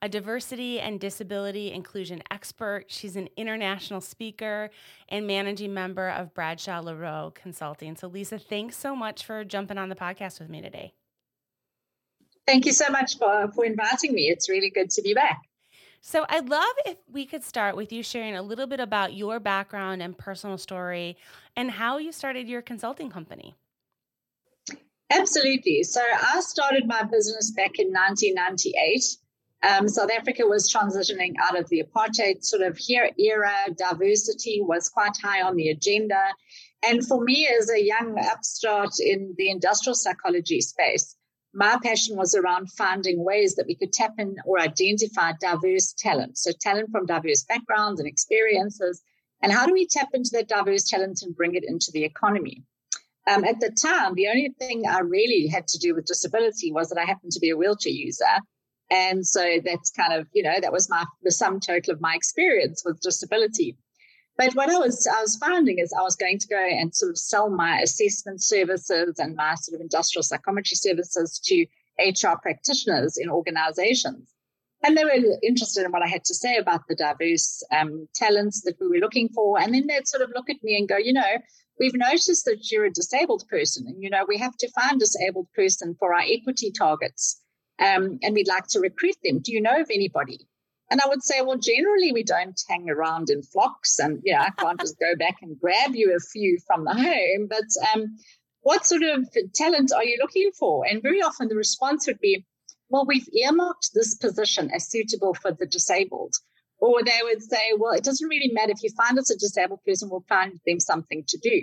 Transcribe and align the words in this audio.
a 0.00 0.08
diversity 0.08 0.80
and 0.80 1.00
disability 1.00 1.72
inclusion 1.72 2.22
expert. 2.30 2.84
She's 2.88 3.16
an 3.16 3.28
international 3.36 4.00
speaker 4.00 4.70
and 5.08 5.26
managing 5.26 5.74
member 5.74 6.08
of 6.08 6.34
Bradshaw 6.34 6.82
LeRoux 6.82 7.34
Consulting. 7.34 7.96
So, 7.96 8.08
Lisa, 8.08 8.38
thanks 8.38 8.76
so 8.76 8.94
much 8.94 9.24
for 9.24 9.44
jumping 9.44 9.78
on 9.78 9.88
the 9.88 9.96
podcast 9.96 10.40
with 10.40 10.48
me 10.48 10.60
today. 10.60 10.92
Thank 12.46 12.64
you 12.64 12.72
so 12.72 12.90
much 12.90 13.18
for, 13.18 13.50
for 13.54 13.64
inviting 13.64 14.14
me. 14.14 14.28
It's 14.28 14.48
really 14.48 14.70
good 14.70 14.90
to 14.90 15.02
be 15.02 15.14
back. 15.14 15.42
So, 16.00 16.24
I'd 16.28 16.48
love 16.48 16.64
if 16.86 16.96
we 17.10 17.26
could 17.26 17.42
start 17.42 17.76
with 17.76 17.92
you 17.92 18.02
sharing 18.02 18.36
a 18.36 18.42
little 18.42 18.66
bit 18.66 18.80
about 18.80 19.14
your 19.14 19.40
background 19.40 20.02
and 20.02 20.16
personal 20.16 20.58
story 20.58 21.16
and 21.56 21.70
how 21.70 21.98
you 21.98 22.12
started 22.12 22.48
your 22.48 22.62
consulting 22.62 23.10
company. 23.10 23.56
Absolutely. 25.10 25.82
So 25.84 26.00
I 26.00 26.40
started 26.40 26.86
my 26.86 27.02
business 27.02 27.50
back 27.52 27.78
in 27.78 27.88
1998. 27.88 29.16
Um, 29.62 29.88
South 29.88 30.10
Africa 30.16 30.46
was 30.46 30.72
transitioning 30.72 31.34
out 31.40 31.58
of 31.58 31.68
the 31.68 31.82
apartheid 31.82 32.44
sort 32.44 32.62
of 32.62 32.76
here 32.78 33.10
era. 33.18 33.52
Diversity 33.76 34.60
was 34.62 34.88
quite 34.88 35.16
high 35.20 35.42
on 35.42 35.56
the 35.56 35.68
agenda. 35.70 36.22
And 36.84 37.04
for 37.04 37.22
me, 37.22 37.48
as 37.48 37.68
a 37.68 37.82
young 37.82 38.18
upstart 38.18 39.00
in 39.00 39.34
the 39.36 39.50
industrial 39.50 39.96
psychology 39.96 40.60
space, 40.60 41.16
my 41.52 41.76
passion 41.82 42.16
was 42.16 42.34
around 42.34 42.70
finding 42.70 43.24
ways 43.24 43.56
that 43.56 43.66
we 43.66 43.74
could 43.74 43.92
tap 43.92 44.14
in 44.18 44.36
or 44.44 44.60
identify 44.60 45.32
diverse 45.40 45.92
talent. 45.92 46.38
So, 46.38 46.52
talent 46.52 46.90
from 46.92 47.06
diverse 47.06 47.42
backgrounds 47.42 48.00
and 48.00 48.08
experiences. 48.08 49.02
And 49.42 49.52
how 49.52 49.66
do 49.66 49.72
we 49.72 49.86
tap 49.86 50.08
into 50.12 50.30
that 50.34 50.48
diverse 50.48 50.88
talent 50.88 51.22
and 51.22 51.34
bring 51.34 51.54
it 51.54 51.64
into 51.66 51.90
the 51.92 52.04
economy? 52.04 52.62
Um, 53.28 53.44
at 53.44 53.60
the 53.60 53.70
time, 53.70 54.14
the 54.14 54.28
only 54.28 54.54
thing 54.58 54.84
I 54.86 55.00
really 55.00 55.48
had 55.48 55.66
to 55.68 55.78
do 55.78 55.94
with 55.94 56.06
disability 56.06 56.72
was 56.72 56.88
that 56.88 56.98
I 56.98 57.04
happened 57.04 57.32
to 57.32 57.40
be 57.40 57.50
a 57.50 57.56
wheelchair 57.56 57.92
user. 57.92 58.24
And 58.90 59.26
so 59.26 59.58
that's 59.64 59.90
kind 59.90 60.14
of, 60.14 60.26
you 60.32 60.42
know, 60.42 60.60
that 60.60 60.72
was 60.72 60.88
my 60.88 61.04
the 61.22 61.30
sum 61.30 61.60
total 61.60 61.94
of 61.94 62.00
my 62.00 62.14
experience 62.14 62.82
with 62.84 63.00
disability. 63.00 63.76
But 64.36 64.54
what 64.54 64.70
I 64.70 64.78
was 64.78 65.06
I 65.06 65.20
was 65.20 65.36
finding 65.36 65.78
is 65.78 65.92
I 65.92 66.02
was 66.02 66.16
going 66.16 66.38
to 66.38 66.48
go 66.48 66.64
and 66.64 66.94
sort 66.94 67.10
of 67.10 67.18
sell 67.18 67.50
my 67.50 67.80
assessment 67.80 68.42
services 68.42 69.18
and 69.18 69.36
my 69.36 69.54
sort 69.56 69.74
of 69.76 69.80
industrial 69.80 70.22
psychometry 70.22 70.76
services 70.76 71.40
to 71.44 71.66
HR 71.98 72.38
practitioners 72.40 73.16
in 73.18 73.28
organizations. 73.28 74.32
And 74.84 74.96
they 74.96 75.04
were 75.04 75.38
interested 75.42 75.84
in 75.84 75.90
what 75.90 76.02
I 76.02 76.06
had 76.06 76.24
to 76.26 76.34
say 76.34 76.56
about 76.56 76.82
the 76.88 76.94
diverse 76.94 77.64
um, 77.76 78.06
talents 78.14 78.62
that 78.62 78.76
we 78.80 78.86
were 78.86 79.04
looking 79.04 79.28
for. 79.28 79.60
And 79.60 79.74
then 79.74 79.88
they'd 79.88 80.06
sort 80.06 80.22
of 80.22 80.30
look 80.36 80.48
at 80.48 80.62
me 80.62 80.76
and 80.76 80.88
go, 80.88 80.96
you 80.96 81.12
know, 81.12 81.38
we've 81.78 81.94
noticed 81.94 82.44
that 82.44 82.70
you're 82.70 82.84
a 82.84 82.92
disabled 82.92 83.44
person 83.48 83.86
and 83.86 84.02
you 84.02 84.10
know 84.10 84.24
we 84.26 84.38
have 84.38 84.56
to 84.56 84.70
find 84.70 85.00
disabled 85.00 85.46
person 85.54 85.96
for 85.98 86.14
our 86.14 86.22
equity 86.26 86.70
targets 86.70 87.40
um, 87.80 88.18
and 88.22 88.34
we'd 88.34 88.48
like 88.48 88.66
to 88.68 88.80
recruit 88.80 89.16
them. 89.24 89.40
Do 89.40 89.52
you 89.52 89.60
know 89.60 89.80
of 89.80 89.90
anybody? 89.90 90.46
And 90.90 91.00
i 91.02 91.08
would 91.08 91.22
say 91.22 91.42
well 91.42 91.58
generally 91.58 92.12
we 92.12 92.22
don't 92.22 92.58
hang 92.66 92.88
around 92.88 93.28
in 93.28 93.42
flocks 93.42 93.98
and 93.98 94.20
you 94.24 94.32
know 94.32 94.40
i 94.40 94.50
can't 94.50 94.80
just 94.80 94.98
go 94.98 95.14
back 95.18 95.36
and 95.42 95.60
grab 95.60 95.94
you 95.94 96.16
a 96.16 96.20
few 96.20 96.58
from 96.66 96.84
the 96.84 96.94
home. 96.94 97.46
But 97.48 97.68
um, 97.94 98.16
what 98.62 98.86
sort 98.86 99.02
of 99.02 99.28
talent 99.54 99.92
are 99.92 100.04
you 100.04 100.18
looking 100.20 100.50
for? 100.58 100.86
And 100.86 101.02
very 101.02 101.20
often 101.20 101.48
the 101.48 101.56
response 101.56 102.06
would 102.06 102.20
be 102.20 102.46
well 102.88 103.06
we've 103.06 103.28
earmarked 103.32 103.90
this 103.92 104.14
position 104.14 104.70
as 104.74 104.90
suitable 104.90 105.34
for 105.34 105.52
the 105.52 105.66
disabled. 105.66 106.34
Or 106.80 107.02
they 107.02 107.20
would 107.24 107.42
say, 107.42 107.72
well, 107.76 107.92
it 107.92 108.04
doesn't 108.04 108.28
really 108.28 108.52
matter. 108.52 108.70
If 108.70 108.84
you 108.84 108.90
find 108.96 109.18
us 109.18 109.30
a 109.30 109.36
disabled 109.36 109.80
person, 109.84 110.08
we'll 110.08 110.24
find 110.28 110.60
them 110.64 110.78
something 110.78 111.24
to 111.26 111.38
do. 111.38 111.62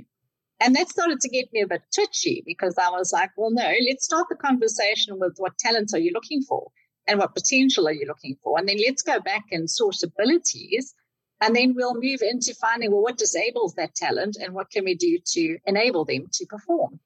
And 0.60 0.76
that 0.76 0.90
started 0.90 1.20
to 1.20 1.30
get 1.30 1.52
me 1.52 1.62
a 1.62 1.68
bit 1.68 1.82
twitchy 1.94 2.42
because 2.46 2.78
I 2.78 2.90
was 2.90 3.12
like, 3.12 3.32
well, 3.36 3.52
no, 3.52 3.74
let's 3.88 4.06
start 4.06 4.28
the 4.30 4.36
conversation 4.36 5.20
with 5.20 5.36
what 5.38 5.58
talents 5.58 5.94
are 5.94 6.00
you 6.00 6.12
looking 6.14 6.42
for 6.44 6.72
and 7.08 7.20
what 7.20 7.36
potential 7.36 7.88
are 7.88 7.94
you 7.94 8.08
looking 8.08 8.38
for? 8.42 8.58
And 8.58 8.68
then 8.68 8.78
let's 8.86 9.02
go 9.02 9.20
back 9.20 9.46
and 9.52 9.70
source 9.70 10.02
abilities. 10.04 10.94
And 11.42 11.56
then 11.56 11.74
we'll 11.76 12.00
move 12.00 12.22
into 12.22 12.56
finding, 12.56 12.92
well, 12.92 13.02
what 13.02 13.18
disables 13.18 13.76
that 13.76 13.96
talent 13.96 14.38
and 14.42 14.54
what 14.54 14.72
can 14.72 14.86
we 14.86 14.96
do 14.96 15.20
to 15.34 15.58
enable 15.66 16.06
them 16.06 16.28
to 16.32 16.46
perform? 16.46 17.00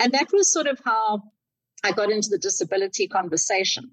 And 0.00 0.12
that 0.12 0.32
was 0.32 0.52
sort 0.52 0.66
of 0.66 0.80
how 0.84 1.22
I 1.84 1.92
got 1.92 2.10
into 2.10 2.30
the 2.30 2.38
disability 2.38 3.06
conversation. 3.06 3.90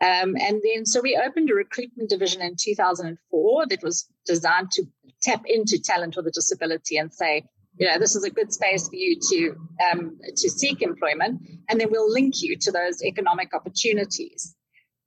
Um, 0.00 0.36
and 0.40 0.60
then, 0.62 0.84
so 0.84 1.00
we 1.02 1.16
opened 1.16 1.50
a 1.50 1.54
recruitment 1.54 2.10
division 2.10 2.42
in 2.42 2.56
2004 2.58 3.66
that 3.66 3.82
was 3.82 4.08
designed 4.26 4.70
to 4.72 4.84
tap 5.22 5.42
into 5.46 5.78
talent 5.78 6.16
with 6.16 6.26
a 6.26 6.30
disability 6.30 6.96
and 6.96 7.12
say, 7.12 7.44
you 7.78 7.86
know, 7.86 7.98
this 7.98 8.16
is 8.16 8.24
a 8.24 8.30
good 8.30 8.52
space 8.52 8.88
for 8.88 8.96
you 8.96 9.18
to 9.30 9.54
um, 9.90 10.18
to 10.36 10.50
seek 10.50 10.82
employment, 10.82 11.40
and 11.68 11.80
then 11.80 11.88
we'll 11.90 12.10
link 12.10 12.42
you 12.42 12.56
to 12.56 12.72
those 12.72 13.02
economic 13.02 13.54
opportunities. 13.54 14.56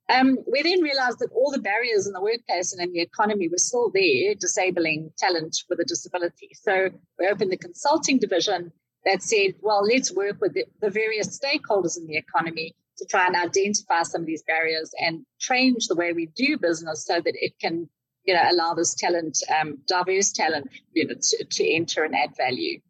Um, 0.08 0.38
we 0.50 0.62
then 0.62 0.82
realized 0.82 1.20
that 1.20 1.30
all 1.32 1.52
the 1.52 1.60
barriers 1.60 2.06
in 2.06 2.12
the 2.12 2.20
workplace 2.20 2.72
and 2.72 2.82
in 2.82 2.92
the 2.92 3.00
economy 3.00 3.48
were 3.48 3.58
still 3.58 3.90
there, 3.94 4.34
disabling 4.34 5.12
talent 5.18 5.56
with 5.68 5.78
a 5.78 5.84
disability. 5.84 6.50
So 6.54 6.90
we 7.18 7.28
opened 7.28 7.52
the 7.52 7.56
consulting 7.56 8.18
division 8.18 8.72
that 9.04 9.22
said, 9.22 9.54
well, 9.60 9.84
let's 9.84 10.12
work 10.12 10.40
with 10.40 10.54
the, 10.54 10.64
the 10.80 10.90
various 10.90 11.38
stakeholders 11.38 11.96
in 11.96 12.06
the 12.06 12.16
economy 12.16 12.74
to 12.98 13.06
try 13.06 13.26
and 13.26 13.36
identify 13.36 14.02
some 14.02 14.22
of 14.22 14.26
these 14.26 14.42
barriers 14.42 14.90
and 14.98 15.24
change 15.38 15.86
the 15.86 15.94
way 15.94 16.12
we 16.12 16.26
do 16.34 16.58
business 16.58 17.06
so 17.06 17.20
that 17.20 17.34
it 17.34 17.52
can 17.60 17.88
you 18.24 18.34
know 18.34 18.42
allow 18.50 18.74
this 18.74 18.94
talent 18.94 19.38
um, 19.60 19.78
diverse 19.86 20.32
talent 20.32 20.68
you 20.92 21.06
know 21.06 21.14
to, 21.20 21.44
to 21.44 21.68
enter 21.68 22.04
and 22.04 22.14
add 22.14 22.30
value 22.36 22.80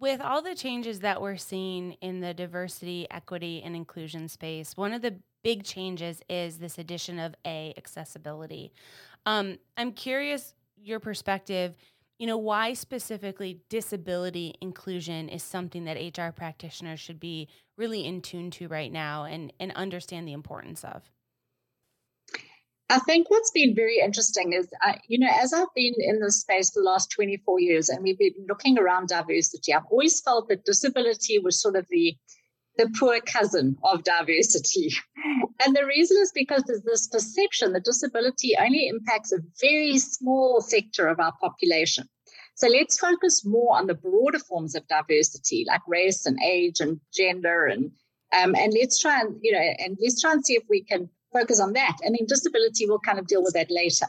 with 0.00 0.20
all 0.20 0.42
the 0.42 0.54
changes 0.54 1.00
that 1.00 1.22
we're 1.22 1.36
seeing 1.36 1.92
in 2.02 2.20
the 2.20 2.34
diversity 2.34 3.06
equity 3.10 3.62
and 3.64 3.74
inclusion 3.74 4.28
space 4.28 4.76
one 4.76 4.92
of 4.92 5.02
the 5.02 5.14
big 5.42 5.62
changes 5.62 6.20
is 6.28 6.58
this 6.58 6.78
addition 6.78 7.18
of 7.18 7.34
a 7.46 7.74
accessibility 7.76 8.72
um, 9.26 9.58
i'm 9.76 9.92
curious 9.92 10.54
your 10.76 11.00
perspective 11.00 11.76
you 12.18 12.26
know, 12.28 12.38
why 12.38 12.72
specifically 12.74 13.60
disability 13.68 14.54
inclusion 14.60 15.28
is 15.28 15.42
something 15.42 15.84
that 15.84 15.96
HR 15.96 16.30
practitioners 16.30 17.00
should 17.00 17.18
be 17.18 17.48
really 17.76 18.06
in 18.06 18.20
tune 18.20 18.50
to 18.52 18.68
right 18.68 18.92
now 18.92 19.24
and, 19.24 19.52
and 19.58 19.72
understand 19.72 20.28
the 20.28 20.32
importance 20.32 20.84
of? 20.84 21.02
I 22.90 22.98
think 22.98 23.30
what's 23.30 23.50
been 23.50 23.74
very 23.74 23.98
interesting 23.98 24.52
is, 24.52 24.68
uh, 24.86 24.94
you 25.08 25.18
know, 25.18 25.30
as 25.32 25.52
I've 25.52 25.72
been 25.74 25.94
in 25.98 26.20
this 26.20 26.40
space 26.40 26.70
for 26.70 26.80
the 26.80 26.88
last 26.88 27.10
24 27.10 27.60
years 27.60 27.88
and 27.88 28.02
we've 28.02 28.18
been 28.18 28.34
looking 28.46 28.78
around 28.78 29.08
diversity, 29.08 29.72
I've 29.72 29.86
always 29.90 30.20
felt 30.20 30.48
that 30.48 30.64
disability 30.64 31.38
was 31.38 31.60
sort 31.60 31.76
of 31.76 31.86
the 31.88 32.16
the 32.76 32.90
poor 32.98 33.20
cousin 33.20 33.76
of 33.84 34.02
diversity. 34.04 34.92
And 35.64 35.74
the 35.74 35.86
reason 35.86 36.16
is 36.20 36.32
because 36.34 36.64
there's 36.66 36.82
this 36.82 37.06
perception 37.06 37.72
that 37.72 37.84
disability 37.84 38.56
only 38.58 38.88
impacts 38.88 39.30
a 39.30 39.38
very 39.60 39.98
small 39.98 40.60
sector 40.60 41.06
of 41.06 41.20
our 41.20 41.32
population. 41.40 42.08
So 42.56 42.66
let's 42.68 42.98
focus 42.98 43.44
more 43.44 43.76
on 43.76 43.86
the 43.86 43.94
broader 43.94 44.40
forms 44.40 44.74
of 44.74 44.86
diversity, 44.88 45.64
like 45.66 45.80
race 45.86 46.26
and 46.26 46.38
age 46.44 46.80
and 46.80 47.00
gender, 47.14 47.66
and 47.66 47.92
um, 48.36 48.54
and 48.56 48.74
let's 48.78 48.98
try 49.00 49.20
and 49.20 49.36
you 49.42 49.52
know, 49.52 49.58
and 49.60 49.96
let's 50.02 50.20
try 50.20 50.32
and 50.32 50.44
see 50.44 50.54
if 50.54 50.64
we 50.68 50.82
can 50.82 51.08
focus 51.38 51.60
on 51.60 51.74
that. 51.74 51.96
And 52.02 52.14
then 52.14 52.26
disability 52.26 52.86
will 52.88 53.00
kind 53.00 53.18
of 53.18 53.26
deal 53.26 53.42
with 53.42 53.54
that 53.54 53.70
later. 53.70 54.06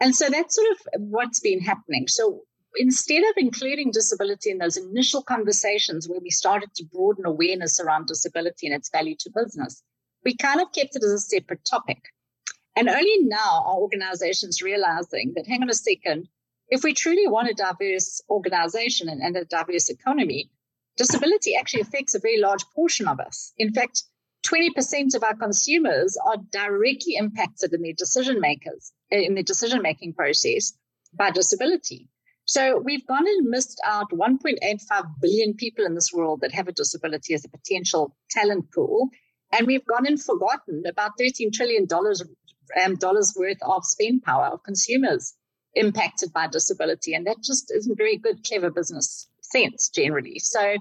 And 0.00 0.14
so 0.14 0.28
that's 0.28 0.56
sort 0.56 0.68
of 0.72 0.78
what's 1.00 1.40
been 1.40 1.60
happening. 1.60 2.08
So 2.08 2.42
instead 2.76 3.22
of 3.22 3.34
including 3.36 3.90
disability 3.90 4.50
in 4.50 4.58
those 4.58 4.76
initial 4.76 5.22
conversations 5.22 6.08
where 6.08 6.20
we 6.20 6.30
started 6.30 6.70
to 6.74 6.84
broaden 6.84 7.26
awareness 7.26 7.80
around 7.80 8.06
disability 8.06 8.66
and 8.66 8.74
its 8.74 8.90
value 8.90 9.16
to 9.20 9.30
business, 9.34 9.82
we 10.24 10.36
kind 10.36 10.60
of 10.60 10.72
kept 10.72 10.96
it 10.96 11.04
as 11.04 11.12
a 11.12 11.18
separate 11.18 11.64
topic. 11.64 12.02
And 12.76 12.88
only 12.88 13.18
now 13.22 13.64
are 13.66 13.76
organizations 13.76 14.62
realizing 14.62 15.32
that, 15.34 15.46
hang 15.46 15.62
on 15.62 15.70
a 15.70 15.74
second, 15.74 16.28
if 16.68 16.84
we 16.84 16.94
truly 16.94 17.26
want 17.26 17.50
a 17.50 17.54
diverse 17.54 18.22
organization 18.30 19.08
and, 19.08 19.20
and 19.20 19.36
a 19.36 19.44
diverse 19.44 19.90
economy, 19.90 20.50
disability 20.96 21.56
actually 21.56 21.80
affects 21.80 22.14
a 22.14 22.20
very 22.20 22.38
large 22.38 22.64
portion 22.74 23.08
of 23.08 23.18
us. 23.18 23.52
In 23.58 23.72
fact, 23.72 24.04
20% 24.46 25.14
of 25.14 25.22
our 25.22 25.36
consumers 25.36 26.16
are 26.26 26.38
directly 26.50 27.14
impacted 27.16 27.72
in 27.72 27.82
their 27.82 27.92
decision 27.92 28.40
makers, 28.40 28.92
in 29.10 29.34
their 29.34 29.42
decision 29.42 29.82
making 29.82 30.14
process 30.14 30.72
by 31.12 31.30
disability. 31.30 32.08
So 32.44 32.78
we've 32.78 33.06
gone 33.06 33.26
and 33.26 33.48
missed 33.48 33.80
out 33.84 34.10
1.85 34.10 35.04
billion 35.20 35.54
people 35.54 35.84
in 35.84 35.94
this 35.94 36.12
world 36.12 36.40
that 36.40 36.52
have 36.52 36.68
a 36.68 36.72
disability 36.72 37.34
as 37.34 37.44
a 37.44 37.48
potential 37.48 38.16
talent 38.30 38.72
pool. 38.72 39.08
And 39.52 39.66
we've 39.66 39.86
gone 39.86 40.06
and 40.06 40.20
forgotten 40.20 40.82
about 40.88 41.12
$13 41.20 41.52
trillion 41.52 41.86
um, 42.82 42.96
dollars 42.96 43.34
worth 43.36 43.58
of 43.62 43.84
spend 43.84 44.22
power 44.22 44.46
of 44.46 44.62
consumers 44.64 45.34
impacted 45.74 46.32
by 46.32 46.46
disability. 46.48 47.14
And 47.14 47.26
that 47.26 47.36
just 47.42 47.70
isn't 47.72 47.96
very 47.96 48.16
good, 48.16 48.44
clever 48.44 48.70
business 48.70 49.28
sense 49.42 49.88
generally. 49.88 50.38
So, 50.38 50.76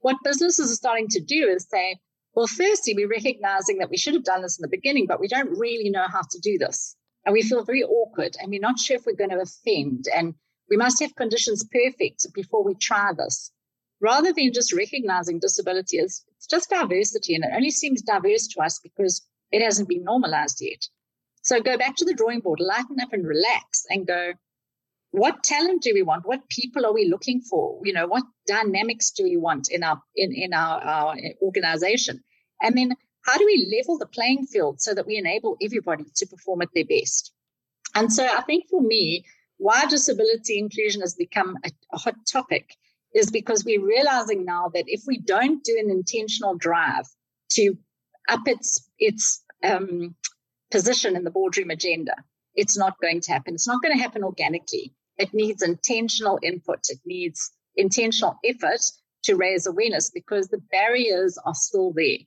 what 0.00 0.16
businesses 0.22 0.70
are 0.70 0.76
starting 0.76 1.08
to 1.08 1.20
do 1.20 1.48
is 1.48 1.66
say, 1.68 1.96
well, 2.38 2.46
firstly, 2.46 2.94
we're 2.94 3.08
recognizing 3.08 3.78
that 3.78 3.90
we 3.90 3.96
should 3.96 4.14
have 4.14 4.22
done 4.22 4.42
this 4.42 4.56
in 4.56 4.62
the 4.62 4.68
beginning, 4.68 5.06
but 5.08 5.18
we 5.18 5.26
don't 5.26 5.58
really 5.58 5.90
know 5.90 6.06
how 6.06 6.20
to 6.20 6.38
do 6.40 6.56
this. 6.56 6.94
And 7.26 7.32
we 7.32 7.42
feel 7.42 7.64
very 7.64 7.82
awkward 7.82 8.36
and 8.40 8.48
we're 8.48 8.60
not 8.60 8.78
sure 8.78 8.96
if 8.96 9.06
we're 9.06 9.16
going 9.16 9.30
to 9.30 9.40
offend. 9.40 10.04
And 10.14 10.34
we 10.70 10.76
must 10.76 11.00
have 11.00 11.16
conditions 11.16 11.66
perfect 11.72 12.28
before 12.32 12.62
we 12.62 12.76
try 12.76 13.10
this. 13.12 13.50
Rather 14.00 14.32
than 14.32 14.52
just 14.52 14.72
recognizing 14.72 15.40
disability 15.40 15.98
as 15.98 16.22
it's 16.36 16.46
just 16.46 16.70
diversity 16.70 17.34
and 17.34 17.42
it 17.42 17.50
only 17.56 17.72
seems 17.72 18.02
diverse 18.02 18.46
to 18.46 18.60
us 18.60 18.78
because 18.84 19.20
it 19.50 19.60
hasn't 19.60 19.88
been 19.88 20.04
normalized 20.04 20.58
yet. 20.60 20.86
So 21.42 21.60
go 21.60 21.76
back 21.76 21.96
to 21.96 22.04
the 22.04 22.14
drawing 22.14 22.38
board, 22.38 22.60
lighten 22.60 23.00
up 23.00 23.12
and 23.12 23.26
relax 23.26 23.84
and 23.90 24.06
go, 24.06 24.34
what 25.10 25.42
talent 25.42 25.82
do 25.82 25.90
we 25.92 26.02
want? 26.02 26.24
What 26.24 26.48
people 26.48 26.86
are 26.86 26.94
we 26.94 27.08
looking 27.08 27.40
for? 27.40 27.80
You 27.82 27.94
know, 27.94 28.06
what 28.06 28.22
dynamics 28.46 29.10
do 29.10 29.24
we 29.24 29.36
want 29.36 29.72
in 29.72 29.82
our 29.82 30.00
in, 30.14 30.32
in 30.32 30.54
our, 30.54 30.80
our 30.80 31.16
eh, 31.16 31.32
organization? 31.42 32.22
And 32.62 32.76
then 32.76 32.94
how 33.24 33.36
do 33.36 33.44
we 33.44 33.72
level 33.76 33.98
the 33.98 34.06
playing 34.06 34.46
field 34.46 34.80
so 34.80 34.94
that 34.94 35.06
we 35.06 35.16
enable 35.16 35.56
everybody 35.62 36.04
to 36.16 36.26
perform 36.26 36.62
at 36.62 36.68
their 36.74 36.84
best? 36.84 37.32
And 37.94 38.12
so 38.12 38.24
I 38.24 38.42
think 38.42 38.68
for 38.68 38.80
me, 38.80 39.24
why 39.58 39.86
disability 39.86 40.58
inclusion 40.58 41.00
has 41.00 41.14
become 41.14 41.56
a, 41.64 41.70
a 41.92 41.98
hot 41.98 42.14
topic 42.30 42.76
is 43.14 43.30
because 43.30 43.64
we're 43.64 43.84
realizing 43.84 44.44
now 44.44 44.70
that 44.74 44.84
if 44.86 45.02
we 45.06 45.18
don't 45.18 45.64
do 45.64 45.76
an 45.78 45.90
intentional 45.90 46.54
drive 46.54 47.06
to 47.50 47.76
up 48.28 48.46
its 48.46 48.88
its 48.98 49.42
um, 49.64 50.14
position 50.70 51.16
in 51.16 51.24
the 51.24 51.30
boardroom 51.30 51.70
agenda, 51.70 52.14
it's 52.54 52.76
not 52.76 53.00
going 53.00 53.20
to 53.22 53.32
happen. 53.32 53.54
It's 53.54 53.66
not 53.66 53.82
going 53.82 53.96
to 53.96 54.02
happen 54.02 54.22
organically. 54.22 54.92
It 55.16 55.34
needs 55.34 55.62
intentional 55.62 56.38
input. 56.42 56.80
It 56.88 57.00
needs 57.04 57.50
intentional 57.76 58.38
effort 58.44 58.80
to 59.24 59.34
raise 59.34 59.66
awareness 59.66 60.10
because 60.10 60.48
the 60.48 60.62
barriers 60.70 61.38
are 61.44 61.54
still 61.54 61.92
there. 61.92 62.18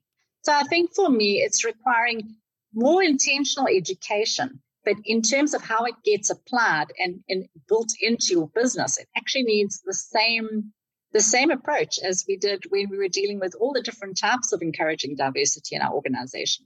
So 0.43 0.53
I 0.53 0.63
think 0.63 0.93
for 0.95 1.09
me, 1.09 1.41
it's 1.41 1.65
requiring 1.65 2.35
more 2.73 3.03
intentional 3.03 3.67
education. 3.67 4.61
But 4.83 4.95
in 5.05 5.21
terms 5.21 5.53
of 5.53 5.61
how 5.61 5.85
it 5.85 5.93
gets 6.03 6.31
applied 6.31 6.87
and, 6.97 7.23
and 7.29 7.47
built 7.67 7.93
into 8.01 8.27
your 8.31 8.47
business, 8.47 8.97
it 8.97 9.07
actually 9.15 9.43
needs 9.43 9.81
the 9.85 9.93
same 9.93 10.73
the 11.13 11.19
same 11.19 11.51
approach 11.51 11.99
as 12.01 12.23
we 12.25 12.37
did 12.37 12.63
when 12.69 12.89
we 12.89 12.97
were 12.97 13.09
dealing 13.09 13.37
with 13.37 13.53
all 13.59 13.73
the 13.73 13.81
different 13.81 14.17
types 14.17 14.53
of 14.53 14.61
encouraging 14.61 15.17
diversity 15.17 15.75
in 15.75 15.81
our 15.81 15.91
organization. 15.91 16.65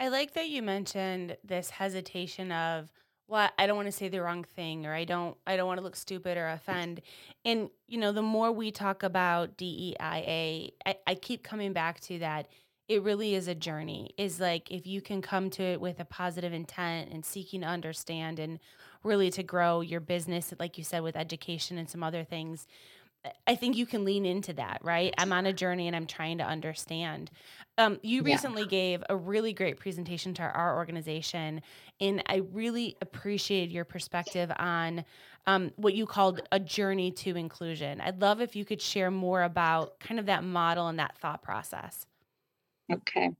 I 0.00 0.08
like 0.08 0.32
that 0.32 0.48
you 0.48 0.62
mentioned 0.62 1.36
this 1.44 1.68
hesitation 1.68 2.50
of 2.50 2.90
well 3.28 3.50
i 3.58 3.66
don't 3.66 3.76
want 3.76 3.86
to 3.86 3.92
say 3.92 4.08
the 4.08 4.20
wrong 4.20 4.44
thing 4.56 4.84
or 4.84 4.92
i 4.92 5.04
don't 5.04 5.36
i 5.46 5.56
don't 5.56 5.66
want 5.66 5.78
to 5.78 5.84
look 5.84 5.94
stupid 5.94 6.36
or 6.36 6.48
offend 6.48 7.00
and 7.44 7.70
you 7.86 7.98
know 7.98 8.10
the 8.10 8.22
more 8.22 8.50
we 8.50 8.72
talk 8.72 9.04
about 9.04 9.56
deia 9.56 9.94
I, 10.00 10.70
I 11.06 11.14
keep 11.14 11.44
coming 11.44 11.72
back 11.72 12.00
to 12.00 12.18
that 12.18 12.48
it 12.88 13.02
really 13.02 13.34
is 13.34 13.48
a 13.48 13.54
journey 13.54 14.10
is 14.18 14.40
like 14.40 14.70
if 14.70 14.86
you 14.86 15.00
can 15.00 15.22
come 15.22 15.50
to 15.50 15.62
it 15.62 15.80
with 15.80 16.00
a 16.00 16.04
positive 16.04 16.52
intent 16.52 17.10
and 17.10 17.24
seeking 17.24 17.60
to 17.60 17.66
understand 17.66 18.38
and 18.38 18.58
really 19.02 19.30
to 19.30 19.42
grow 19.42 19.80
your 19.80 20.00
business 20.00 20.52
like 20.58 20.78
you 20.78 20.84
said 20.84 21.02
with 21.02 21.16
education 21.16 21.78
and 21.78 21.88
some 21.88 22.02
other 22.02 22.24
things 22.24 22.66
I 23.46 23.54
think 23.54 23.76
you 23.76 23.86
can 23.86 24.04
lean 24.04 24.26
into 24.26 24.52
that, 24.54 24.80
right? 24.82 25.14
I'm 25.16 25.32
on 25.32 25.46
a 25.46 25.52
journey 25.52 25.86
and 25.86 25.94
I'm 25.94 26.06
trying 26.06 26.38
to 26.38 26.44
understand. 26.44 27.30
Um, 27.78 28.00
you 28.02 28.22
recently 28.22 28.62
yeah. 28.62 28.68
gave 28.68 29.04
a 29.08 29.16
really 29.16 29.52
great 29.52 29.78
presentation 29.78 30.34
to 30.34 30.42
our 30.42 30.76
organization, 30.76 31.62
and 32.00 32.22
I 32.26 32.42
really 32.52 32.96
appreciated 33.00 33.70
your 33.70 33.84
perspective 33.84 34.50
on 34.56 35.04
um, 35.46 35.70
what 35.76 35.94
you 35.94 36.04
called 36.04 36.42
a 36.50 36.58
journey 36.58 37.12
to 37.12 37.36
inclusion. 37.36 38.00
I'd 38.00 38.20
love 38.20 38.40
if 38.40 38.56
you 38.56 38.64
could 38.64 38.82
share 38.82 39.10
more 39.10 39.42
about 39.42 40.00
kind 40.00 40.18
of 40.18 40.26
that 40.26 40.42
model 40.42 40.88
and 40.88 40.98
that 40.98 41.16
thought 41.18 41.42
process. 41.42 42.06
Okay. 42.92 43.30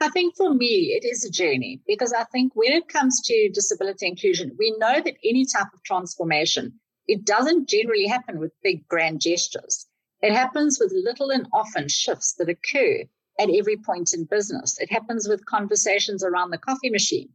I 0.00 0.08
think 0.10 0.36
for 0.36 0.52
me, 0.52 0.98
it 1.00 1.04
is 1.06 1.24
a 1.24 1.30
journey 1.30 1.80
because 1.86 2.12
I 2.12 2.24
think 2.24 2.52
when 2.54 2.72
it 2.72 2.88
comes 2.88 3.20
to 3.22 3.50
disability 3.50 4.06
inclusion, 4.06 4.56
we 4.58 4.74
know 4.78 5.00
that 5.00 5.16
any 5.24 5.46
type 5.46 5.68
of 5.72 5.82
transformation 5.82 6.80
it 7.06 7.24
doesn't 7.24 7.68
generally 7.68 8.06
happen 8.06 8.38
with 8.38 8.58
big 8.62 8.88
grand 8.88 9.20
gestures. 9.20 9.86
It 10.22 10.32
happens 10.32 10.78
with 10.80 10.92
little 10.94 11.30
and 11.30 11.46
often 11.52 11.88
shifts 11.88 12.32
that 12.34 12.48
occur 12.48 13.04
at 13.38 13.50
every 13.50 13.76
point 13.76 14.14
in 14.14 14.24
business. 14.24 14.78
It 14.80 14.90
happens 14.90 15.28
with 15.28 15.44
conversations 15.44 16.24
around 16.24 16.50
the 16.50 16.58
coffee 16.58 16.88
machine. 16.88 17.28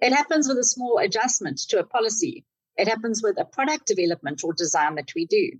It 0.00 0.12
happens 0.12 0.46
with 0.46 0.58
a 0.58 0.64
small 0.64 0.98
adjustment 0.98 1.58
to 1.68 1.78
a 1.78 1.86
policy. 1.86 2.44
It 2.76 2.88
happens 2.88 3.22
with 3.22 3.38
a 3.38 3.46
product 3.46 3.86
development 3.86 4.42
or 4.44 4.52
design 4.52 4.96
that 4.96 5.14
we 5.14 5.24
do. 5.24 5.52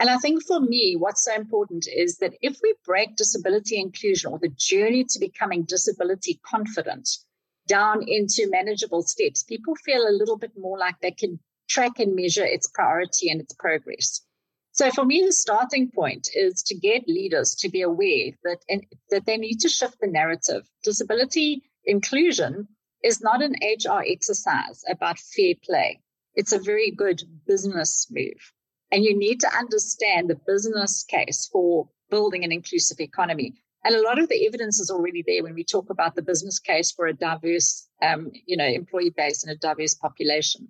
And 0.00 0.08
I 0.08 0.16
think 0.16 0.42
for 0.46 0.60
me, 0.60 0.96
what's 0.98 1.26
so 1.26 1.34
important 1.34 1.86
is 1.86 2.16
that 2.18 2.32
if 2.40 2.58
we 2.62 2.74
break 2.86 3.16
disability 3.16 3.78
inclusion 3.78 4.32
or 4.32 4.38
the 4.38 4.48
journey 4.48 5.04
to 5.04 5.18
becoming 5.18 5.64
disability 5.64 6.40
confident 6.42 7.06
down 7.68 8.08
into 8.08 8.48
manageable 8.48 9.02
steps, 9.02 9.42
people 9.42 9.74
feel 9.76 10.08
a 10.08 10.16
little 10.16 10.38
bit 10.38 10.52
more 10.56 10.78
like 10.78 10.98
they 11.00 11.10
can 11.10 11.38
track 11.68 11.98
and 11.98 12.16
measure 12.16 12.46
its 12.46 12.66
priority 12.66 13.28
and 13.28 13.42
its 13.42 13.52
progress. 13.52 14.22
So 14.72 14.90
for 14.90 15.04
me, 15.04 15.22
the 15.22 15.34
starting 15.34 15.90
point 15.90 16.30
is 16.34 16.62
to 16.62 16.74
get 16.74 17.06
leaders 17.06 17.54
to 17.56 17.68
be 17.68 17.82
aware 17.82 18.30
that 18.42 18.64
in, 18.68 18.86
that 19.10 19.26
they 19.26 19.36
need 19.36 19.60
to 19.60 19.68
shift 19.68 20.00
the 20.00 20.06
narrative. 20.06 20.66
Disability 20.82 21.62
inclusion 21.84 22.68
is 23.04 23.20
not 23.20 23.42
an 23.42 23.54
HR 23.62 24.02
exercise 24.06 24.82
about 24.88 25.18
fair 25.18 25.56
play. 25.62 26.00
It's 26.34 26.52
a 26.52 26.58
very 26.58 26.90
good 26.90 27.22
business 27.46 28.06
move. 28.10 28.52
And 28.92 29.04
you 29.04 29.16
need 29.16 29.40
to 29.40 29.56
understand 29.56 30.28
the 30.28 30.40
business 30.46 31.04
case 31.04 31.48
for 31.52 31.88
building 32.10 32.44
an 32.44 32.52
inclusive 32.52 33.00
economy. 33.00 33.54
And 33.84 33.94
a 33.94 34.02
lot 34.02 34.18
of 34.18 34.28
the 34.28 34.46
evidence 34.46 34.78
is 34.78 34.90
already 34.90 35.24
there 35.26 35.42
when 35.42 35.54
we 35.54 35.64
talk 35.64 35.88
about 35.90 36.14
the 36.14 36.22
business 36.22 36.58
case 36.58 36.90
for 36.90 37.06
a 37.06 37.14
diverse, 37.14 37.88
um, 38.02 38.30
you 38.46 38.56
know, 38.56 38.66
employee 38.66 39.14
base 39.16 39.42
and 39.42 39.52
a 39.52 39.56
diverse 39.56 39.94
population. 39.94 40.68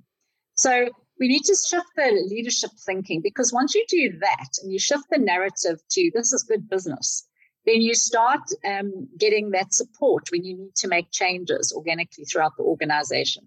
So 0.55 0.91
we 1.19 1.29
need 1.29 1.43
to 1.45 1.57
shift 1.57 1.87
the 1.97 2.27
leadership 2.29 2.71
thinking 2.87 3.21
because 3.21 3.53
once 3.53 3.75
you 3.75 3.85
do 3.89 4.19
that 4.21 4.49
and 4.63 4.73
you 4.73 4.79
shift 4.79 5.05
the 5.11 5.19
narrative 5.19 5.81
to 5.91 6.11
this 6.15 6.33
is 6.33 6.45
good 6.45 6.69
business, 6.69 7.27
then 7.67 7.83
you 7.83 7.95
start 7.95 8.41
um, 8.65 9.09
getting 9.19 9.51
that 9.51 9.75
support 9.75 10.29
when 10.31 10.45
you 10.45 10.57
need 10.57 10.75
to 10.77 10.89
make 10.89 11.11
changes 11.11 11.73
organically 11.77 12.25
throughout 12.25 12.57
the 12.57 12.63
organization. 12.63 13.47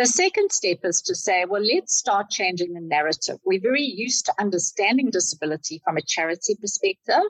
The 0.00 0.06
second 0.06 0.50
step 0.50 0.78
is 0.84 1.02
to 1.02 1.14
say, 1.14 1.44
well, 1.44 1.62
let's 1.62 1.94
start 1.94 2.30
changing 2.30 2.72
the 2.72 2.80
narrative. 2.80 3.36
We're 3.44 3.60
very 3.60 3.82
used 3.84 4.24
to 4.24 4.34
understanding 4.38 5.10
disability 5.10 5.82
from 5.84 5.98
a 5.98 6.00
charity 6.00 6.54
perspective 6.58 7.28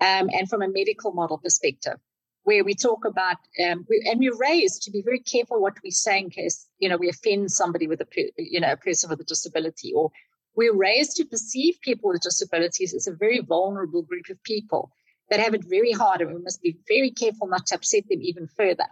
um, 0.00 0.28
and 0.34 0.48
from 0.50 0.62
a 0.62 0.68
medical 0.68 1.12
model 1.12 1.38
perspective 1.38 1.98
where 2.42 2.64
we 2.64 2.74
talk 2.74 3.04
about 3.04 3.36
um, 3.64 3.86
we, 3.88 4.04
and 4.10 4.18
we're 4.18 4.36
raised 4.36 4.82
to 4.82 4.90
be 4.90 5.02
very 5.02 5.20
careful 5.20 5.62
what 5.62 5.76
we 5.84 5.92
say 5.92 6.18
in 6.18 6.30
case 6.30 6.66
you 6.80 6.88
know 6.88 6.96
we 6.96 7.08
offend 7.08 7.52
somebody 7.52 7.86
with 7.86 8.00
a 8.00 8.06
you 8.36 8.58
know 8.58 8.72
a 8.72 8.76
person 8.76 9.08
with 9.08 9.20
a 9.20 9.24
disability 9.24 9.92
or 9.94 10.10
we're 10.56 10.76
raised 10.76 11.14
to 11.18 11.24
perceive 11.24 11.80
people 11.82 12.10
with 12.10 12.20
disabilities 12.20 12.94
as 12.94 13.06
a 13.06 13.14
very 13.14 13.38
vulnerable 13.38 14.02
group 14.02 14.28
of 14.28 14.42
people 14.42 14.90
that 15.30 15.38
have 15.38 15.54
it 15.54 15.62
very 15.62 15.92
hard 15.92 16.20
and 16.20 16.34
we 16.34 16.42
must 16.42 16.60
be 16.62 16.76
very 16.88 17.12
careful 17.12 17.46
not 17.46 17.66
to 17.66 17.76
upset 17.76 18.02
them 18.08 18.20
even 18.20 18.48
further 18.48 18.88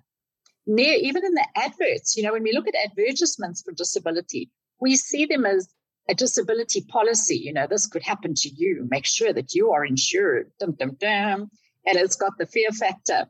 Near, 0.72 0.94
even 0.94 1.24
in 1.24 1.34
the 1.34 1.46
adverts 1.56 2.16
you 2.16 2.22
know 2.22 2.32
when 2.32 2.42
we 2.42 2.52
look 2.52 2.68
at 2.68 2.74
advertisements 2.74 3.62
for 3.62 3.72
disability 3.72 4.50
we 4.80 4.96
see 4.96 5.26
them 5.26 5.44
as 5.44 5.68
a 6.08 6.14
disability 6.14 6.82
policy 6.82 7.36
you 7.36 7.52
know 7.52 7.66
this 7.68 7.86
could 7.86 8.02
happen 8.02 8.34
to 8.34 8.48
you 8.48 8.86
make 8.90 9.06
sure 9.06 9.32
that 9.32 9.54
you 9.54 9.72
are 9.72 9.84
insured 9.84 10.50
dum, 10.60 10.72
dum, 10.78 10.96
dum. 11.00 11.50
and 11.86 11.98
it's 11.98 12.16
got 12.16 12.38
the 12.38 12.46
fear 12.46 12.70
factor 12.70 13.26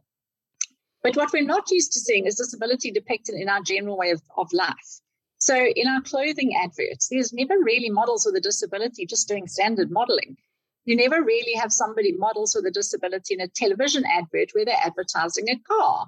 but 1.02 1.16
what 1.16 1.32
we're 1.32 1.42
not 1.42 1.70
used 1.70 1.92
to 1.92 2.00
seeing 2.00 2.26
is 2.26 2.34
disability 2.36 2.90
depicted 2.90 3.34
in 3.34 3.48
our 3.48 3.62
general 3.62 3.96
way 3.96 4.10
of, 4.10 4.20
of 4.36 4.52
life. 4.52 5.00
So 5.38 5.56
in 5.56 5.88
our 5.88 6.02
clothing 6.02 6.54
adverts, 6.54 7.08
there's 7.08 7.32
never 7.32 7.54
really 7.58 7.88
models 7.88 8.26
with 8.26 8.36
a 8.36 8.40
disability 8.40 9.06
just 9.06 9.26
doing 9.26 9.46
standard 9.46 9.90
modeling. 9.90 10.36
You 10.84 10.96
never 10.96 11.22
really 11.22 11.54
have 11.54 11.72
somebody 11.72 12.12
models 12.12 12.54
with 12.54 12.66
a 12.66 12.70
disability 12.70 13.34
in 13.34 13.40
a 13.40 13.48
television 13.48 14.04
advert 14.04 14.50
where 14.52 14.66
they're 14.66 14.76
advertising 14.84 15.48
a 15.48 15.58
car. 15.60 16.06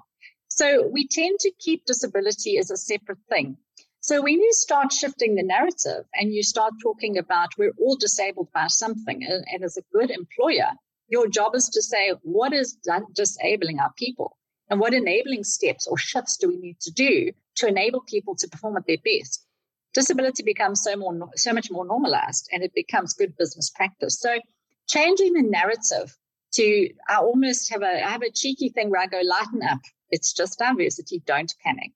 So 0.55 0.87
we 0.87 1.07
tend 1.07 1.39
to 1.39 1.51
keep 1.57 1.85
disability 1.85 2.59
as 2.59 2.69
a 2.69 2.77
separate 2.77 3.17
thing. 3.27 3.57
So 4.01 4.21
when 4.21 4.39
you 4.39 4.53
start 4.53 4.93
shifting 4.93 5.33
the 5.33 5.41
narrative 5.41 6.05
and 6.13 6.31
you 6.31 6.43
start 6.43 6.73
talking 6.79 7.17
about 7.17 7.57
we're 7.57 7.73
all 7.79 7.95
disabled 7.95 8.49
by 8.53 8.67
something, 8.67 9.23
and, 9.23 9.63
as 9.63 9.77
a 9.77 9.83
good 9.91 10.11
employer, 10.11 10.69
your 11.07 11.27
job 11.27 11.55
is 11.55 11.69
to 11.69 11.81
say, 11.81 12.13
what 12.21 12.53
is 12.53 12.77
disabling 13.15 13.79
our 13.79 13.91
people? 13.97 14.37
And 14.69 14.79
what 14.79 14.93
enabling 14.93 15.43
steps 15.43 15.87
or 15.87 15.97
shifts 15.97 16.37
do 16.37 16.49
we 16.49 16.57
need 16.57 16.79
to 16.81 16.91
do 16.91 17.31
to 17.55 17.67
enable 17.67 18.01
people 18.01 18.35
to 18.35 18.47
perform 18.47 18.77
at 18.77 18.85
their 18.85 18.97
best? 19.03 19.43
Disability 19.95 20.43
becomes 20.43 20.83
so 20.83 20.95
more 20.95 21.31
so 21.35 21.51
much 21.51 21.71
more 21.71 21.85
normalized 21.85 22.47
and 22.51 22.61
it 22.61 22.75
becomes 22.75 23.13
good 23.13 23.35
business 23.37 23.71
practice. 23.71 24.19
So 24.19 24.39
changing 24.87 25.33
the 25.33 25.41
narrative 25.41 26.15
to 26.53 26.89
I 27.09 27.17
almost 27.17 27.71
have 27.71 27.81
a 27.81 28.05
I 28.05 28.09
have 28.09 28.21
a 28.21 28.29
cheeky 28.31 28.69
thing 28.69 28.91
where 28.91 29.01
I 29.01 29.07
go 29.07 29.21
lighten 29.23 29.63
up. 29.63 29.81
It's 30.13 30.31
just 30.33 30.59
diversity, 30.59 31.21
don't 31.25 31.53
panic. 31.63 31.91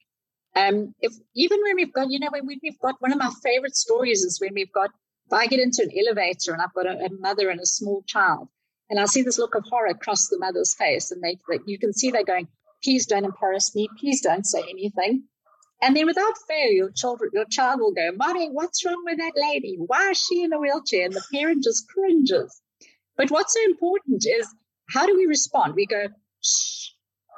Um, 0.55 0.95
if 1.01 1.13
even 1.35 1.59
when 1.61 1.75
we've 1.75 1.93
got, 1.93 2.09
you 2.09 2.19
know, 2.19 2.29
when 2.31 2.47
we've 2.47 2.79
got 2.79 2.95
one 2.99 3.11
of 3.11 3.19
my 3.19 3.31
favorite 3.43 3.75
stories 3.75 4.23
is 4.23 4.41
when 4.41 4.55
we've 4.55 4.73
got, 4.73 4.89
if 5.27 5.33
I 5.33 5.45
get 5.45 5.59
into 5.59 5.83
an 5.83 5.91
elevator 6.01 6.51
and 6.53 6.61
I've 6.61 6.73
got 6.73 6.87
a, 6.87 7.05
a 7.05 7.09
mother 7.11 7.49
and 7.49 7.59
a 7.59 7.65
small 7.65 8.03
child, 8.07 8.47
and 8.89 8.99
I 8.99 9.05
see 9.05 9.21
this 9.21 9.37
look 9.37 9.55
of 9.55 9.65
horror 9.69 9.89
across 9.89 10.29
the 10.29 10.39
mother's 10.39 10.73
face, 10.73 11.11
and 11.11 11.21
they, 11.21 11.37
you 11.67 11.77
can 11.77 11.93
see 11.93 12.09
they're 12.09 12.23
going, 12.23 12.47
"Please 12.83 13.05
don't 13.05 13.25
embarrass 13.25 13.75
me. 13.75 13.87
Please 13.99 14.21
don't 14.21 14.45
say 14.45 14.63
anything." 14.67 15.25
And 15.81 15.95
then 15.95 16.07
without 16.07 16.33
fail, 16.47 16.71
your 16.71 16.91
children, 16.91 17.29
your 17.33 17.45
child 17.45 17.79
will 17.79 17.93
go, 17.93 18.11
Mommy, 18.15 18.49
what's 18.49 18.83
wrong 18.83 19.03
with 19.05 19.19
that 19.19 19.33
lady? 19.35 19.77
Why 19.77 20.09
is 20.09 20.17
she 20.17 20.41
in 20.41 20.53
a 20.53 20.59
wheelchair? 20.59 21.05
And 21.05 21.13
the 21.13 21.23
parent 21.31 21.63
just 21.63 21.87
cringes. 21.87 22.61
But 23.15 23.29
what's 23.29 23.53
so 23.53 23.63
important 23.65 24.25
is 24.25 24.47
how 24.89 25.05
do 25.05 25.15
we 25.15 25.27
respond? 25.27 25.75
We 25.75 25.85
go, 25.85 26.07
shh, 26.41 26.89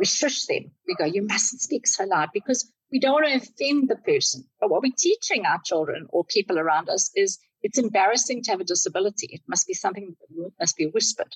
shush 0.06 0.46
them. 0.46 0.72
We 0.88 0.96
go, 0.96 1.06
you 1.06 1.24
mustn't 1.24 1.62
speak 1.62 1.88
so 1.88 2.06
loud 2.06 2.29
because 2.34 2.72
we 2.91 3.00
don't 3.00 3.13
want 3.13 3.27
to 3.27 3.36
offend 3.36 3.89
the 3.89 3.96
person. 3.96 4.46
But 4.60 4.70
what 4.70 4.82
we're 4.82 4.94
teaching 4.98 5.46
our 5.46 5.60
children 5.63 6.08
or 6.10 6.24
people 6.25 6.58
around 6.58 6.89
us 6.89 7.12
is 7.15 7.38
it's 7.62 7.77
embarrassing 7.77 8.44
to 8.44 8.51
have 8.51 8.62
a 8.62 8.65
disability. 8.65 9.27
It 9.32 9.41
must 9.48 9.68
be 9.68 9.74
something 9.74 10.15
that 10.20 10.51
must 10.60 10.77
be 10.77 10.88
whispered. 10.88 11.36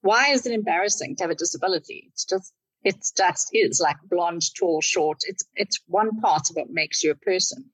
Why 0.00 0.30
is 0.30 0.46
it 0.46 0.52
embarrassing 0.52 1.16
to 1.16 1.24
have 1.24 1.30
a 1.30 1.36
disability? 1.36 2.08
It's 2.08 2.24
just 2.24 2.52
it's 2.82 3.10
just 3.10 3.50
is 3.52 3.80
like 3.80 3.96
blonde, 4.08 4.42
tall, 4.54 4.80
short. 4.80 5.18
It's 5.24 5.44
it's 5.54 5.80
one 5.86 6.20
part 6.20 6.50
of 6.50 6.56
what 6.56 6.70
makes 6.70 7.02
you 7.02 7.10
a 7.10 7.16
person. 7.16 7.70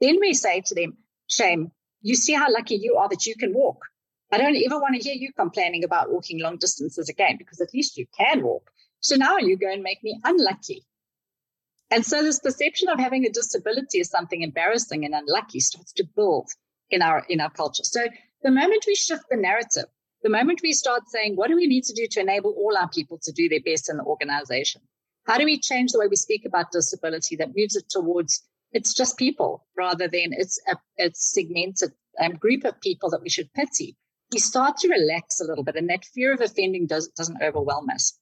Then 0.00 0.18
we 0.20 0.34
say 0.34 0.62
to 0.66 0.74
them, 0.74 0.96
shame, 1.26 1.72
you 2.02 2.14
see 2.14 2.34
how 2.34 2.50
lucky 2.50 2.76
you 2.76 2.96
are 2.96 3.08
that 3.08 3.26
you 3.26 3.34
can 3.36 3.54
walk. 3.54 3.78
I 4.32 4.38
don't 4.38 4.56
ever 4.56 4.78
want 4.78 4.94
to 4.94 5.02
hear 5.02 5.14
you 5.14 5.32
complaining 5.32 5.84
about 5.84 6.10
walking 6.10 6.40
long 6.40 6.56
distances 6.56 7.08
again 7.08 7.36
because 7.36 7.60
at 7.60 7.74
least 7.74 7.96
you 7.96 8.06
can 8.16 8.42
walk. 8.42 8.70
So 9.00 9.16
now 9.16 9.38
you 9.38 9.56
go 9.56 9.70
and 9.70 9.82
make 9.82 10.02
me 10.02 10.20
unlucky. 10.24 10.84
And 11.90 12.06
so 12.06 12.22
this 12.22 12.38
perception 12.38 12.88
of 12.88 13.00
having 13.00 13.24
a 13.26 13.30
disability 13.30 14.00
as 14.00 14.10
something 14.10 14.42
embarrassing 14.42 15.04
and 15.04 15.14
unlucky 15.14 15.60
starts 15.60 15.92
to 15.94 16.04
build 16.04 16.48
in 16.90 17.02
our 17.02 17.24
in 17.28 17.40
our 17.40 17.50
culture. 17.50 17.84
So 17.84 18.06
the 18.42 18.50
moment 18.50 18.84
we 18.86 18.94
shift 18.94 19.24
the 19.28 19.36
narrative, 19.36 19.86
the 20.22 20.30
moment 20.30 20.60
we 20.62 20.72
start 20.72 21.08
saying, 21.08 21.36
what 21.36 21.48
do 21.48 21.56
we 21.56 21.66
need 21.66 21.84
to 21.84 21.94
do 21.94 22.06
to 22.10 22.20
enable 22.20 22.52
all 22.52 22.76
our 22.76 22.88
people 22.88 23.18
to 23.22 23.32
do 23.32 23.48
their 23.48 23.60
best 23.60 23.90
in 23.90 23.96
the 23.96 24.04
organization? 24.04 24.82
How 25.26 25.38
do 25.38 25.44
we 25.44 25.58
change 25.58 25.92
the 25.92 25.98
way 25.98 26.08
we 26.08 26.16
speak 26.16 26.44
about 26.44 26.72
disability 26.72 27.36
that 27.36 27.56
moves 27.56 27.76
it 27.76 27.88
towards 27.90 28.42
it's 28.72 28.94
just 28.94 29.18
people 29.18 29.66
rather 29.76 30.06
than 30.06 30.32
it's 30.32 30.60
a, 30.68 30.76
a 31.04 31.10
segmented 31.12 31.92
um, 32.20 32.32
group 32.32 32.64
of 32.64 32.80
people 32.80 33.10
that 33.10 33.22
we 33.22 33.28
should 33.28 33.52
pity? 33.52 33.96
We 34.32 34.38
start 34.38 34.76
to 34.78 34.88
relax 34.88 35.40
a 35.40 35.44
little 35.44 35.64
bit, 35.64 35.74
and 35.74 35.90
that 35.90 36.04
fear 36.04 36.32
of 36.32 36.40
offending 36.40 36.86
does, 36.86 37.08
doesn't 37.08 37.42
overwhelm 37.42 37.88
us. 37.90 38.16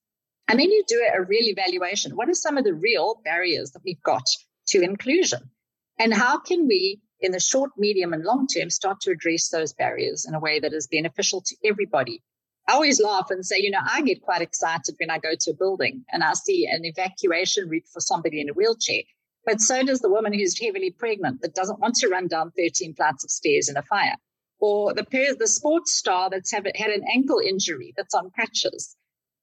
And 0.49 0.59
then 0.59 0.71
you 0.71 0.83
do 0.89 1.07
a 1.15 1.23
real 1.23 1.47
evaluation. 1.47 2.17
What 2.17 2.31
are 2.31 2.35
some 2.35 2.57
of 2.57 2.65
the 2.65 2.73
real 2.73 3.21
barriers 3.23 3.73
that 3.73 3.83
we've 3.85 4.03
got 4.03 4.25
to 4.69 4.81
inclusion? 4.81 5.51
And 5.99 6.15
how 6.15 6.39
can 6.39 6.67
we, 6.67 7.03
in 7.21 7.33
the 7.33 7.41
short, 7.41 7.73
medium, 7.77 8.15
and 8.15 8.25
long 8.25 8.47
term, 8.47 8.71
start 8.71 9.03
to 9.03 9.11
address 9.11 9.51
those 9.51 9.75
barriers 9.75 10.25
in 10.27 10.35
a 10.35 10.41
way 10.41 10.59
that 10.59 10.73
is 10.73 10.87
beneficial 10.87 11.43
to 11.43 11.57
everybody? 11.65 12.23
I 12.67 12.73
always 12.73 13.01
laugh 13.01 13.27
and 13.31 13.45
say, 13.45 13.59
you 13.59 13.71
know, 13.71 13.81
I 13.85 14.01
get 14.01 14.23
quite 14.23 14.41
excited 14.41 14.95
when 14.99 15.11
I 15.11 15.19
go 15.19 15.31
to 15.39 15.51
a 15.51 15.55
building 15.55 16.05
and 16.11 16.25
I 16.25 16.33
see 16.33 16.67
an 16.67 16.85
evacuation 16.85 17.69
route 17.69 17.89
for 17.93 18.01
somebody 18.01 18.41
in 18.41 18.49
a 18.49 18.55
wheelchair. 18.55 19.03
But 19.45 19.61
so 19.61 19.83
does 19.83 20.01
the 20.01 20.11
woman 20.11 20.33
who's 20.33 20.59
heavily 20.59 20.91
pregnant 20.91 21.43
that 21.43 21.55
doesn't 21.55 21.81
want 21.81 21.97
to 21.97 22.09
run 22.09 22.27
down 22.27 22.53
13 22.57 22.95
flights 22.95 23.25
of 23.25 23.31
stairs 23.31 23.69
in 23.69 23.77
a 23.77 23.83
fire. 23.83 24.17
Or 24.61 24.95
the, 24.95 25.07
the 25.39 25.47
sports 25.47 25.93
star 25.93 26.31
that's 26.31 26.53
have, 26.53 26.67
had 26.75 26.91
an 26.91 27.05
ankle 27.15 27.39
injury 27.39 27.93
that's 27.97 28.15
on 28.15 28.31
crutches 28.31 28.97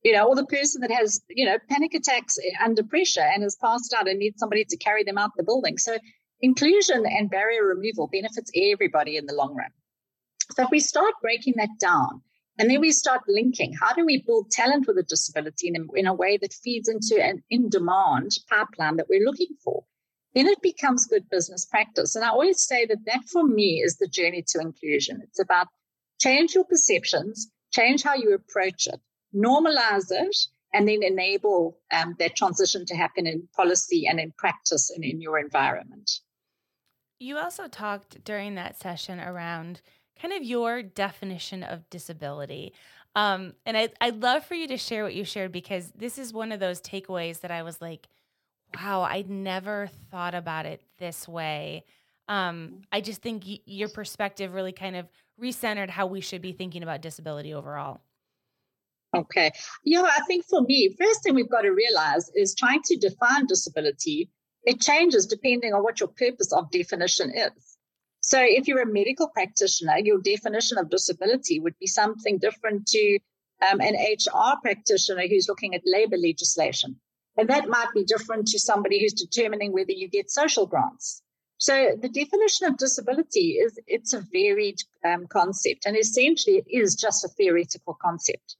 you 0.05 0.11
know, 0.11 0.27
or 0.27 0.35
the 0.35 0.45
person 0.45 0.81
that 0.81 0.91
has, 0.91 1.19
you 1.29 1.45
know, 1.45 1.57
panic 1.67 1.95
attacks 1.95 2.37
under 2.63 2.83
pressure 2.83 3.27
and 3.33 3.43
is 3.43 3.57
passed 3.59 3.91
out 3.91 4.07
and 4.07 4.19
needs 4.19 4.39
somebody 4.39 4.63
to 4.63 4.77
carry 4.77 5.03
them 5.03 5.17
out 5.17 5.31
the 5.35 5.43
building. 5.43 5.79
So 5.79 5.97
inclusion 6.41 7.05
and 7.07 7.27
barrier 7.27 7.65
removal 7.65 8.07
benefits 8.07 8.51
everybody 8.55 9.17
in 9.17 9.25
the 9.25 9.33
long 9.33 9.55
run. 9.55 9.71
So 10.51 10.61
if 10.61 10.69
we 10.69 10.79
start 10.79 11.15
breaking 11.23 11.55
that 11.57 11.79
down 11.79 12.21
and 12.59 12.69
then 12.69 12.81
we 12.81 12.91
start 12.91 13.21
linking, 13.27 13.73
how 13.73 13.93
do 13.93 14.05
we 14.05 14.21
build 14.21 14.51
talent 14.51 14.85
with 14.85 14.99
a 14.99 15.03
disability 15.03 15.69
in, 15.69 15.87
in 15.95 16.05
a 16.05 16.13
way 16.13 16.37
that 16.37 16.53
feeds 16.53 16.87
into 16.87 17.19
an 17.19 17.41
in 17.49 17.69
demand 17.69 18.37
pipeline 18.47 18.97
that 18.97 19.09
we're 19.09 19.25
looking 19.25 19.55
for? 19.63 19.85
Then 20.35 20.45
it 20.45 20.61
becomes 20.61 21.07
good 21.07 21.27
business 21.31 21.65
practice. 21.65 22.15
And 22.15 22.23
I 22.23 22.29
always 22.29 22.61
say 22.63 22.85
that 22.85 23.05
that 23.07 23.23
for 23.31 23.43
me 23.43 23.81
is 23.83 23.97
the 23.97 24.07
journey 24.07 24.43
to 24.49 24.59
inclusion. 24.59 25.21
It's 25.23 25.39
about 25.39 25.65
change 26.21 26.53
your 26.53 26.65
perceptions, 26.65 27.49
change 27.71 28.03
how 28.03 28.13
you 28.13 28.35
approach 28.35 28.85
it, 28.85 28.99
normalize 29.35 30.07
it, 30.09 30.35
and 30.73 30.87
then 30.87 31.03
enable 31.03 31.77
um, 31.91 32.15
that 32.19 32.35
transition 32.35 32.85
to 32.85 32.95
happen 32.95 33.27
in 33.27 33.47
policy 33.55 34.07
and 34.07 34.19
in 34.19 34.33
practice 34.37 34.89
and 34.89 35.03
in 35.03 35.21
your 35.21 35.39
environment. 35.39 36.19
You 37.19 37.37
also 37.37 37.67
talked 37.67 38.23
during 38.23 38.55
that 38.55 38.77
session 38.77 39.19
around 39.19 39.81
kind 40.21 40.33
of 40.33 40.43
your 40.43 40.83
definition 40.83 41.63
of 41.63 41.89
disability. 41.89 42.73
Um, 43.15 43.53
and 43.65 43.77
I, 43.77 43.89
I'd 44.01 44.21
love 44.21 44.45
for 44.45 44.55
you 44.55 44.67
to 44.67 44.77
share 44.77 45.03
what 45.03 45.15
you 45.15 45.23
shared 45.23 45.53
because 45.53 45.91
this 45.95 46.17
is 46.17 46.33
one 46.33 46.51
of 46.51 46.59
those 46.59 46.81
takeaways 46.81 47.39
that 47.41 47.51
I 47.51 47.63
was 47.63 47.81
like, 47.81 48.07
wow, 48.75 49.01
I'd 49.01 49.29
never 49.29 49.89
thought 50.11 50.35
about 50.35 50.65
it 50.65 50.81
this 50.99 51.27
way. 51.27 51.85
Um, 52.27 52.81
I 52.91 52.99
just 52.99 53.21
think 53.21 53.43
y- 53.47 53.59
your 53.65 53.87
perspective 53.87 54.53
really 54.53 54.73
kind 54.73 54.97
of 54.97 55.07
recentered 55.41 55.89
how 55.89 56.07
we 56.07 56.19
should 56.19 56.41
be 56.41 56.51
thinking 56.51 56.83
about 56.83 57.01
disability 57.01 57.53
overall. 57.53 58.01
Okay. 59.15 59.51
Know, 59.85 60.05
I 60.05 60.21
think 60.27 60.45
for 60.45 60.61
me, 60.61 60.95
first 60.99 61.23
thing 61.23 61.35
we've 61.35 61.49
got 61.49 61.61
to 61.61 61.71
realize 61.71 62.29
is 62.35 62.55
trying 62.55 62.81
to 62.85 62.97
define 62.97 63.45
disability, 63.45 64.29
it 64.63 64.81
changes 64.81 65.25
depending 65.25 65.73
on 65.73 65.83
what 65.83 65.99
your 65.99 66.09
purpose 66.09 66.51
of 66.51 66.71
definition 66.71 67.31
is. 67.35 67.77
So 68.21 68.39
if 68.41 68.67
you're 68.67 68.81
a 68.81 68.91
medical 68.91 69.29
practitioner, 69.29 69.99
your 69.99 70.19
definition 70.19 70.77
of 70.79 70.89
disability 70.89 71.59
would 71.59 71.77
be 71.79 71.87
something 71.87 72.39
different 72.39 72.87
to 72.87 73.19
um, 73.69 73.79
an 73.79 73.93
HR 73.93 74.59
practitioner 74.61 75.27
who's 75.27 75.47
looking 75.47 75.75
at 75.75 75.81
labor 75.85 76.17
legislation. 76.17 76.99
And 77.37 77.49
that 77.49 77.67
might 77.67 77.89
be 77.93 78.03
different 78.03 78.47
to 78.47 78.59
somebody 78.59 78.99
who's 78.99 79.13
determining 79.13 79.73
whether 79.73 79.91
you 79.91 80.07
get 80.07 80.31
social 80.31 80.65
grants. 80.65 81.21
So 81.57 81.95
the 81.99 82.09
definition 82.09 82.67
of 82.67 82.77
disability 82.77 83.51
is 83.51 83.79
it's 83.87 84.13
a 84.13 84.25
varied 84.31 84.79
um, 85.05 85.27
concept, 85.27 85.85
and 85.85 85.95
essentially 85.95 86.57
it 86.57 86.65
is 86.67 86.95
just 86.95 87.23
a 87.23 87.29
theoretical 87.29 87.97
concept. 88.01 88.57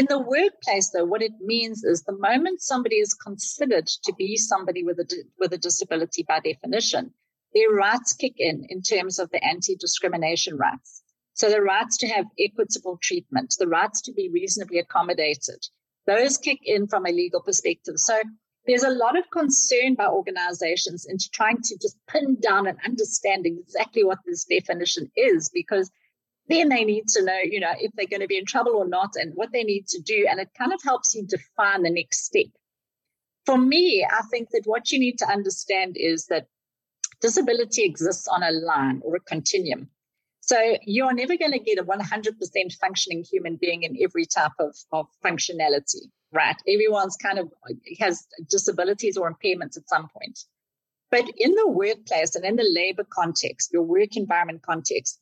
In 0.00 0.06
the 0.08 0.18
workplace, 0.18 0.88
though, 0.88 1.04
what 1.04 1.20
it 1.20 1.34
means 1.42 1.84
is 1.84 2.02
the 2.02 2.16
moment 2.16 2.62
somebody 2.62 2.96
is 2.96 3.12
considered 3.12 3.86
to 3.86 4.14
be 4.14 4.38
somebody 4.38 4.82
with 4.82 4.98
a, 4.98 5.24
with 5.38 5.52
a 5.52 5.58
disability 5.58 6.22
by 6.26 6.40
definition, 6.40 7.12
their 7.52 7.68
rights 7.68 8.14
kick 8.14 8.32
in 8.38 8.64
in 8.70 8.80
terms 8.80 9.18
of 9.18 9.30
the 9.30 9.44
anti 9.44 9.76
discrimination 9.76 10.56
rights. 10.56 11.02
So 11.34 11.50
the 11.50 11.60
rights 11.60 11.98
to 11.98 12.08
have 12.08 12.24
equitable 12.38 12.98
treatment, 13.02 13.54
the 13.58 13.68
rights 13.68 14.00
to 14.06 14.14
be 14.14 14.30
reasonably 14.30 14.78
accommodated, 14.78 15.68
those 16.06 16.38
kick 16.38 16.60
in 16.62 16.86
from 16.86 17.04
a 17.04 17.12
legal 17.12 17.42
perspective. 17.42 17.96
So 17.98 18.22
there's 18.66 18.84
a 18.84 18.88
lot 19.04 19.18
of 19.18 19.28
concern 19.30 19.96
by 19.96 20.06
organizations 20.06 21.04
into 21.04 21.28
trying 21.30 21.60
to 21.60 21.76
just 21.76 21.98
pin 22.06 22.38
down 22.40 22.66
and 22.66 22.78
understand 22.86 23.44
exactly 23.44 24.02
what 24.02 24.20
this 24.24 24.46
definition 24.46 25.10
is 25.14 25.50
because 25.52 25.90
then 26.50 26.68
they 26.68 26.84
need 26.84 27.06
to 27.08 27.24
know, 27.24 27.38
you 27.42 27.60
know, 27.60 27.72
if 27.78 27.92
they're 27.94 28.06
going 28.06 28.20
to 28.20 28.26
be 28.26 28.38
in 28.38 28.44
trouble 28.44 28.76
or 28.76 28.88
not 28.88 29.10
and 29.14 29.32
what 29.34 29.52
they 29.52 29.62
need 29.62 29.86
to 29.88 30.00
do. 30.00 30.26
And 30.28 30.40
it 30.40 30.48
kind 30.58 30.72
of 30.72 30.80
helps 30.82 31.14
you 31.14 31.26
define 31.26 31.82
the 31.82 31.90
next 31.90 32.24
step. 32.24 32.46
For 33.46 33.58
me, 33.58 34.06
I 34.10 34.22
think 34.30 34.48
that 34.50 34.62
what 34.64 34.90
you 34.90 34.98
need 34.98 35.18
to 35.18 35.28
understand 35.28 35.96
is 35.98 36.26
that 36.26 36.46
disability 37.20 37.84
exists 37.84 38.28
on 38.28 38.42
a 38.42 38.50
line 38.50 39.00
or 39.04 39.16
a 39.16 39.20
continuum. 39.20 39.88
So 40.40 40.76
you're 40.84 41.12
never 41.12 41.36
going 41.36 41.52
to 41.52 41.58
get 41.58 41.78
a 41.78 41.84
100% 41.84 42.72
functioning 42.80 43.24
human 43.30 43.56
being 43.56 43.82
in 43.84 43.96
every 44.02 44.26
type 44.26 44.52
of, 44.58 44.74
of 44.92 45.06
functionality, 45.24 46.10
right? 46.32 46.56
Everyone's 46.66 47.16
kind 47.16 47.38
of 47.38 47.52
has 48.00 48.26
disabilities 48.50 49.16
or 49.16 49.32
impairments 49.32 49.76
at 49.76 49.88
some 49.88 50.08
point. 50.08 50.38
But 51.10 51.24
in 51.36 51.54
the 51.54 51.68
workplace 51.68 52.34
and 52.34 52.44
in 52.44 52.56
the 52.56 52.68
labor 52.74 53.04
context, 53.08 53.72
your 53.72 53.82
work 53.82 54.16
environment 54.16 54.62
context, 54.62 55.20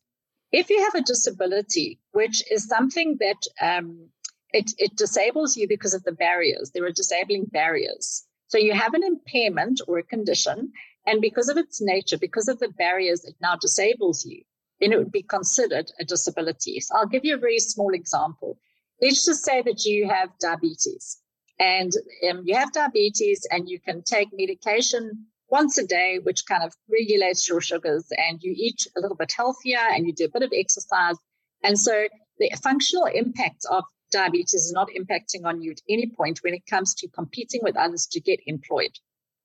if 0.51 0.69
you 0.69 0.83
have 0.83 0.95
a 0.95 1.05
disability, 1.05 1.99
which 2.11 2.43
is 2.51 2.67
something 2.67 3.17
that 3.19 3.41
um, 3.61 4.09
it, 4.51 4.71
it 4.77 4.95
disables 4.95 5.55
you 5.55 5.67
because 5.67 5.93
of 5.93 6.03
the 6.03 6.11
barriers, 6.11 6.71
there 6.71 6.85
are 6.85 6.91
disabling 6.91 7.45
barriers. 7.45 8.25
So 8.47 8.57
you 8.57 8.73
have 8.73 8.95
an 8.95 9.03
impairment 9.03 9.81
or 9.87 9.99
a 9.99 10.03
condition, 10.03 10.71
and 11.05 11.21
because 11.21 11.49
of 11.49 11.57
its 11.57 11.81
nature, 11.81 12.17
because 12.17 12.47
of 12.47 12.59
the 12.59 12.69
barriers, 12.69 13.23
it 13.25 13.35
now 13.41 13.55
disables 13.55 14.25
you, 14.25 14.41
then 14.79 14.91
it 14.91 14.97
would 14.97 15.11
be 15.11 15.21
considered 15.21 15.91
a 15.99 16.05
disability. 16.05 16.79
So 16.79 16.95
I'll 16.95 17.05
give 17.05 17.25
you 17.25 17.35
a 17.35 17.39
very 17.39 17.59
small 17.59 17.93
example. 17.93 18.59
Let's 19.01 19.25
just 19.25 19.45
say 19.45 19.61
that 19.61 19.85
you 19.85 20.09
have 20.09 20.29
diabetes 20.39 21.21
and 21.59 21.91
um, 22.29 22.43
you 22.45 22.55
have 22.55 22.71
diabetes 22.73 23.45
and 23.51 23.69
you 23.69 23.79
can 23.79 24.01
take 24.01 24.29
medication 24.33 25.25
once 25.49 25.77
a 25.77 25.85
day, 25.85 26.19
which 26.21 26.45
kind 26.45 26.63
of 26.63 26.73
regulates 26.91 27.47
your 27.47 27.61
sugars, 27.61 28.05
and 28.11 28.41
you 28.41 28.53
eat 28.55 28.87
a 28.95 29.01
little 29.01 29.17
bit 29.17 29.31
healthier 29.35 29.79
and 29.79 30.05
you 30.05 30.13
do 30.13 30.25
a 30.25 30.29
bit 30.29 30.43
of 30.43 30.51
exercise. 30.53 31.15
And 31.63 31.77
so 31.77 32.07
the 32.37 32.51
functional 32.63 33.05
impact 33.05 33.65
of 33.69 33.83
diabetes 34.11 34.53
is 34.53 34.71
not 34.71 34.89
impacting 34.89 35.45
on 35.45 35.61
you 35.61 35.71
at 35.71 35.81
any 35.89 36.07
point 36.07 36.39
when 36.41 36.53
it 36.53 36.65
comes 36.69 36.93
to 36.95 37.07
competing 37.09 37.61
with 37.63 37.77
others 37.77 38.07
to 38.07 38.19
get 38.19 38.39
employed. 38.45 38.91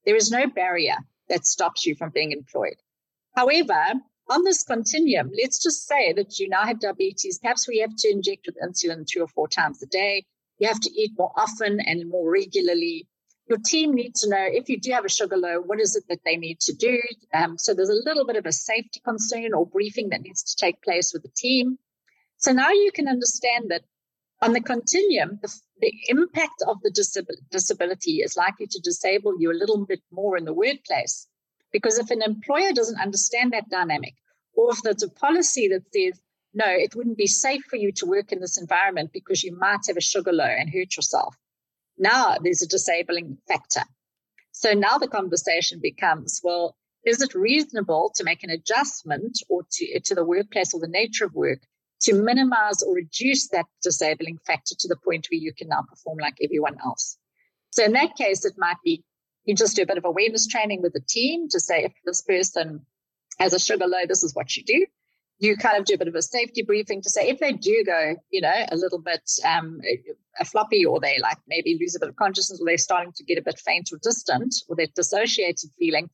There 0.05 0.17
is 0.17 0.31
no 0.31 0.47
barrier 0.47 0.97
that 1.29 1.47
stops 1.47 1.87
you 1.87 1.95
from 1.95 2.11
being 2.11 2.33
employed. 2.33 2.77
However, 3.35 3.95
on 4.31 4.45
this 4.45 4.63
continuum, 4.63 5.31
let's 5.37 5.63
just 5.63 5.87
say 5.87 6.13
that 6.15 6.39
you 6.39 6.49
now 6.49 6.65
have 6.65 6.81
diabetes. 6.81 7.39
Perhaps 7.39 7.69
we 7.69 7.79
have 7.81 7.95
to 7.99 8.11
inject 8.11 8.47
with 8.47 8.57
insulin 8.63 9.07
two 9.07 9.21
or 9.21 9.29
four 9.29 9.49
times 9.49 9.83
a 9.83 9.87
day. 9.87 10.25
You 10.59 10.69
have 10.69 10.81
to 10.81 10.91
eat 10.91 11.13
more 11.19 11.33
often 11.37 11.81
and 11.81 12.09
more 12.09 12.31
regularly. 12.31 13.07
Your 13.47 13.59
team 13.59 13.95
needs 13.95 14.23
to 14.23 14.31
know 14.31 14.39
if 14.41 14.71
you 14.71 14.81
do 14.81 14.93
have 14.93 15.05
a 15.05 15.09
sugar 15.09 15.37
low, 15.37 15.61
what 15.61 15.81
is 15.81 15.97
it 15.97 16.05
that 16.09 16.21
they 16.25 16.37
need 16.37 16.61
to 16.61 16.73
do? 16.73 16.99
Um, 17.35 17.59
so 17.59 17.75
there's 17.75 17.91
a 17.91 18.03
little 18.05 18.25
bit 18.25 18.37
of 18.37 18.47
a 18.47 18.53
safety 18.53 19.01
concern 19.05 19.53
or 19.53 19.67
briefing 19.67 20.09
that 20.11 20.23
needs 20.23 20.43
to 20.45 20.57
take 20.57 20.83
place 20.83 21.13
with 21.13 21.23
the 21.23 21.33
team. 21.37 21.79
So 22.39 22.53
now 22.53 22.71
you 22.71 22.91
can 22.93 23.07
understand 23.07 23.71
that 23.71 23.83
on 24.41 24.53
the 24.55 24.61
continuum, 24.61 25.39
the, 25.43 25.55
the 25.81 25.93
impact 26.09 26.63
of 26.67 26.81
the 26.83 26.91
disab- 26.91 27.51
disability 27.51 28.19
is 28.19 28.37
likely 28.37 28.67
to 28.67 28.81
disable 28.83 29.39
you 29.39 29.53
a 29.53 29.61
little 29.61 29.85
bit 29.85 30.01
more 30.11 30.37
in 30.39 30.45
the 30.45 30.55
workplace. 30.55 31.29
Because 31.71 31.99
if 31.99 32.11
an 32.11 32.23
employer 32.23 32.73
doesn't 32.73 33.01
understand 33.01 33.53
that 33.53 33.69
dynamic, 33.69 34.15
or 34.55 34.73
if 34.73 34.83
there's 34.83 35.03
a 35.03 35.11
policy 35.11 35.69
that 35.69 35.85
says, 35.93 36.21
no, 36.55 36.67
it 36.67 36.95
wouldn't 36.95 37.19
be 37.19 37.27
safe 37.27 37.63
for 37.69 37.77
you 37.77 37.93
to 37.93 38.07
work 38.07 38.33
in 38.33 38.41
this 38.41 38.59
environment 38.59 39.11
because 39.13 39.43
you 39.43 39.57
might 39.59 39.81
have 39.89 39.97
a 39.97 40.01
sugar 40.01 40.33
low 40.33 40.45
and 40.45 40.73
hurt 40.73 40.97
yourself. 40.97 41.37
Now 41.99 42.37
there's 42.43 42.63
a 42.63 42.69
disabling 42.69 43.39
factor. 43.49 43.83
So 44.53 44.73
now 44.73 44.99
the 44.99 45.09
conversation 45.09 45.81
becomes, 45.81 46.41
well, 46.45 46.77
is 47.05 47.21
it 47.21 47.35
reasonable 47.35 48.13
to 48.15 48.25
make 48.25 48.43
an 48.45 48.51
adjustment 48.51 49.39
or 49.49 49.63
to, 49.71 50.01
to 50.01 50.15
the 50.15 50.25
workplace 50.25 50.73
or 50.73 50.81
the 50.81 50.89
nature 50.89 51.27
of 51.27 51.35
work 51.35 51.61
to 52.03 52.15
minimize 52.15 52.83
or 52.83 52.95
reduce 52.95 53.49
that 53.49 53.67
disabling 53.83 54.39
factor 54.47 54.75
to 54.79 54.89
the 54.89 54.97
point 54.97 55.27
where 55.31 55.41
you 55.41 55.53
can 55.53 55.69
now 55.69 55.83
perform 55.89 56.19
like 56.19 56.37
everyone 56.43 56.77
else. 56.85 57.19
So 57.71 57.85
in 57.85 57.93
that 57.93 58.17
case, 58.17 58.45
it 58.45 58.55
might 58.57 58.77
be 58.85 59.05
you 59.45 59.55
just 59.55 59.77
do 59.77 59.83
a 59.83 59.87
bit 59.87 59.99
of 59.99 60.05
awareness 60.05 60.47
training 60.47 60.83
with 60.83 60.93
the 60.93 61.01
team 61.07 61.49
to 61.51 61.61
say 61.61 61.85
if 61.85 61.93
this 62.05 62.23
person 62.23 62.87
has 63.39 63.53
a 63.53 63.59
sugar 63.59 63.87
low, 63.87 64.07
this 64.07 64.23
is 64.23 64.35
what 64.35 64.57
you 64.57 64.65
do. 64.65 64.87
You 65.39 65.57
kind 65.57 65.77
of 65.77 65.85
do 65.85 65.95
a 65.95 65.99
bit 65.99 66.09
of 66.09 66.15
a 66.15 66.23
safety 66.23 66.63
briefing 66.63 67.03
to 67.03 67.11
say 67.11 67.29
if 67.29 67.41
they 67.41 67.53
do 67.53 67.83
go, 67.85 68.17
you 68.31 68.41
know, 68.41 68.67
a 68.71 68.77
little 68.77 69.01
bit 69.01 69.29
um, 69.45 69.81
a 70.41 70.45
floppy 70.45 70.85
or 70.85 71.01
they 71.01 71.19
like 71.21 71.39
maybe 71.49 71.77
lose 71.81 71.95
a 71.97 72.01
bit 72.01 72.09
of 72.09 72.17
consciousness 72.17 72.61
or 72.61 72.67
they're 72.67 72.79
starting 72.79 73.13
to 73.17 73.25
get 73.25 73.39
a 73.39 73.43
bit 73.43 73.59
faint 73.59 73.91
or 73.93 73.99
distant 74.03 74.55
or 74.69 74.77
they're 74.77 74.87
dissociated 74.95 75.71
feeling, 75.79 76.09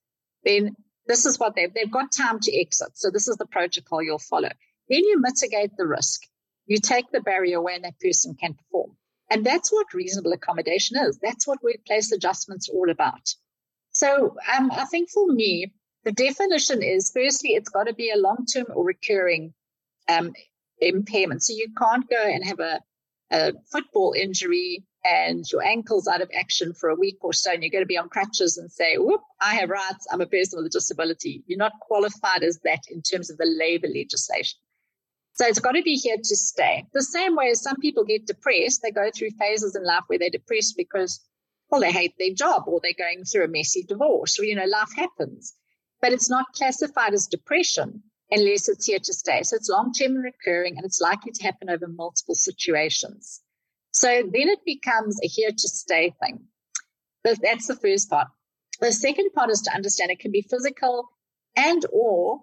then 0.45 0.75
this 1.07 1.27
is 1.27 1.39
what 1.39 1.55
they've, 1.55 1.73
they've 1.75 1.91
got 1.91 2.13
time 2.13 2.41
to 2.41 2.61
exit. 2.61 2.91
So 2.95 3.11
this 3.11 3.29
is 3.29 3.37
the 3.37 3.47
protocol 3.47 4.03
you'll 4.03 4.19
follow. 4.19 4.51
Then 4.89 5.05
you 5.05 5.21
mitigate 5.21 5.77
the 5.77 5.87
risk. 5.87 6.23
You 6.67 6.79
take 6.79 7.11
the 7.11 7.21
barrier 7.21 7.59
away 7.59 7.75
and 7.75 7.85
that 7.85 8.01
person 8.01 8.35
can 8.35 8.55
perform. 8.55 8.97
And 9.31 9.45
that's 9.45 9.73
what 9.73 9.95
reasonable 9.95 10.33
accommodation 10.33 10.97
is. 10.99 11.19
That's 11.23 11.47
what 11.47 11.63
workplace 11.63 12.13
adjustments 12.13 12.69
all 12.69 12.91
about. 12.91 13.35
So 13.93 14.37
um, 14.57 14.71
I 14.73 14.85
think 14.85 15.11
for 15.11 15.27
me, 15.27 15.73
the 16.05 16.13
definition 16.13 16.83
is 16.83 17.11
firstly, 17.15 17.51
it's 17.51 17.69
got 17.69 17.87
to 17.87 17.95
be 17.95 18.11
a 18.11 18.19
long 18.19 18.47
term 18.47 18.67
or 18.75 18.85
recurring 18.85 19.53
um, 20.09 20.33
impairment. 20.79 21.43
So 21.43 21.53
you 21.53 21.69
can't 21.77 22.09
go 22.09 22.23
and 22.23 22.45
have 22.45 22.61
a, 22.61 22.81
a 23.31 23.53
football 23.71 24.15
injury 24.17 24.85
and 25.05 25.45
your 25.51 25.63
ankle's 25.63 26.07
out 26.07 26.21
of 26.21 26.31
action 26.39 26.75
for 26.75 26.91
a 26.91 26.95
week 26.95 27.19
or 27.23 27.33
so, 27.33 27.53
and 27.53 27.63
you're 27.63 27.71
going 27.71 27.83
to 27.83 27.87
be 27.87 27.97
on 27.97 28.09
crutches 28.09 28.59
and 28.59 28.71
say, 28.71 28.97
whoop, 28.97 29.23
I 29.41 29.55
have 29.55 29.71
rights, 29.71 30.07
I'm 30.13 30.21
a 30.21 30.27
person 30.27 30.59
with 30.59 30.67
a 30.67 30.71
disability. 30.71 31.43
You're 31.47 31.59
not 31.59 31.73
qualified 31.81 32.43
as 32.43 32.59
that 32.65 32.81
in 32.91 33.01
terms 33.01 33.31
of 33.31 33.39
the 33.39 33.47
labor 33.47 33.89
legislation. 33.89 34.59
So 35.35 35.47
it's 35.47 35.61
got 35.61 35.73
to 35.73 35.83
be 35.83 35.95
here 35.95 36.19
to 36.19 36.37
stay. 36.37 36.85
The 36.93 37.03
same 37.03 37.35
way 37.35 37.49
as 37.49 37.63
some 37.63 37.77
people 37.77 38.05
get 38.05 38.27
depressed, 38.27 38.83
they 38.83 38.91
go 38.91 39.11
through 39.15 39.31
phases 39.39 39.75
in 39.75 39.85
life 39.85 40.03
where 40.07 40.19
they're 40.19 40.29
depressed 40.29 40.75
because, 40.77 41.21
well, 41.71 41.81
they 41.81 41.93
hate 41.93 42.15
their 42.19 42.35
job 42.35 42.65
or 42.67 42.81
they're 42.83 42.93
going 42.99 43.25
through 43.25 43.45
a 43.45 43.49
messy 43.49 43.83
divorce 43.83 44.39
or, 44.39 44.45
you 44.45 44.55
know, 44.55 44.67
life 44.67 44.95
happens. 44.95 45.55
But 46.01 46.13
it's 46.13 46.31
not 46.31 46.53
classified 46.55 47.15
as 47.15 47.27
depression 47.27 48.03
unless 48.31 48.69
it's 48.69 48.87
here 48.87 48.99
to 48.99 49.13
stay. 49.13 49.43
So 49.43 49.57
it's 49.57 49.69
long 49.69 49.93
term 49.93 50.17
and 50.17 50.25
recurring 50.25 50.77
and 50.77 50.87
it's 50.87 51.01
likely 51.01 51.33
to 51.33 51.43
happen 51.43 51.69
over 51.69 51.87
multiple 51.89 52.35
situations. 52.35 53.41
So 53.93 54.09
then 54.09 54.49
it 54.49 54.65
becomes 54.65 55.19
a 55.23 55.27
here 55.27 55.51
to 55.51 55.69
stay 55.69 56.15
thing. 56.21 56.45
That's 57.25 57.67
the 57.67 57.77
first 57.77 58.09
part. 58.09 58.29
The 58.81 58.93
second 58.93 59.31
part 59.35 59.51
is 59.51 59.61
to 59.63 59.75
understand 59.75 60.11
it 60.11 60.21
can 60.21 60.33
be 60.33 60.43
physical 60.43 61.11
and 61.57 61.85
or 61.93 62.41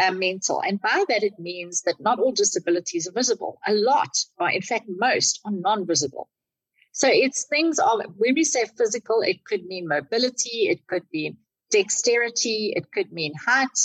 uh, 0.00 0.10
mental. 0.10 0.60
And 0.60 0.80
by 0.80 1.04
that, 1.08 1.22
it 1.22 1.38
means 1.38 1.82
that 1.82 2.00
not 2.00 2.18
all 2.18 2.32
disabilities 2.32 3.06
are 3.08 3.12
visible. 3.12 3.60
A 3.66 3.74
lot, 3.74 4.16
or 4.38 4.50
in 4.50 4.62
fact, 4.62 4.86
most 4.88 5.40
are 5.44 5.52
non 5.52 5.86
visible. 5.86 6.28
So 6.92 7.08
it's 7.08 7.46
things 7.46 7.78
of, 7.78 8.00
when 8.16 8.34
we 8.34 8.44
say 8.44 8.64
physical, 8.76 9.22
it 9.22 9.44
could 9.44 9.64
mean 9.66 9.86
mobility, 9.86 10.68
it 10.68 10.86
could 10.88 11.04
mean 11.12 11.36
dexterity, 11.70 12.72
it 12.76 12.90
could 12.92 13.12
mean 13.12 13.34
height. 13.34 13.78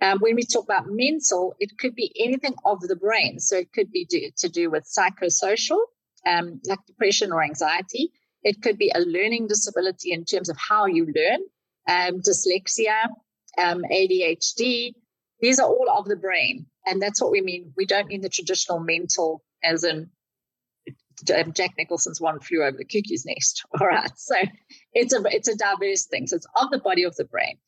Um, 0.00 0.18
when 0.20 0.36
we 0.36 0.44
talk 0.44 0.64
about 0.64 0.86
mental, 0.86 1.54
it 1.58 1.76
could 1.78 1.94
be 1.94 2.12
anything 2.18 2.54
of 2.64 2.80
the 2.80 2.96
brain. 2.96 3.40
So 3.40 3.56
it 3.56 3.72
could 3.72 3.90
be 3.90 4.04
do, 4.04 4.30
to 4.38 4.48
do 4.48 4.70
with 4.70 4.84
psychosocial, 4.84 5.80
um, 6.26 6.60
like 6.66 6.78
depression 6.86 7.32
or 7.32 7.42
anxiety. 7.42 8.12
It 8.44 8.62
could 8.62 8.78
be 8.78 8.92
a 8.94 9.00
learning 9.00 9.48
disability 9.48 10.12
in 10.12 10.24
terms 10.24 10.48
of 10.48 10.56
how 10.56 10.86
you 10.86 11.06
learn, 11.06 11.40
um, 11.88 12.20
dyslexia, 12.20 13.08
um, 13.56 13.82
ADHD, 13.90 14.94
these 15.40 15.58
are 15.58 15.68
all 15.68 15.88
of 15.90 16.06
the 16.06 16.16
brain. 16.16 16.66
And 16.86 17.00
that's 17.00 17.20
what 17.20 17.30
we 17.30 17.40
mean. 17.40 17.72
We 17.76 17.86
don't 17.86 18.08
mean 18.08 18.22
the 18.22 18.28
traditional 18.28 18.80
mental, 18.80 19.42
as 19.62 19.84
in 19.84 20.10
Jack 21.24 21.74
Nicholson's 21.76 22.20
one 22.20 22.40
flew 22.40 22.62
over 22.62 22.76
the 22.76 22.84
cuckoo's 22.84 23.24
nest. 23.26 23.64
All 23.80 23.86
right. 23.86 24.10
So 24.16 24.34
it's 24.92 25.14
a 25.14 25.22
it's 25.26 25.48
a 25.48 25.56
diverse 25.56 26.06
thing. 26.06 26.26
So 26.26 26.36
it's 26.36 26.46
of 26.54 26.70
the 26.70 26.78
body 26.78 27.04
of 27.04 27.16
the 27.16 27.24
brain. 27.24 27.58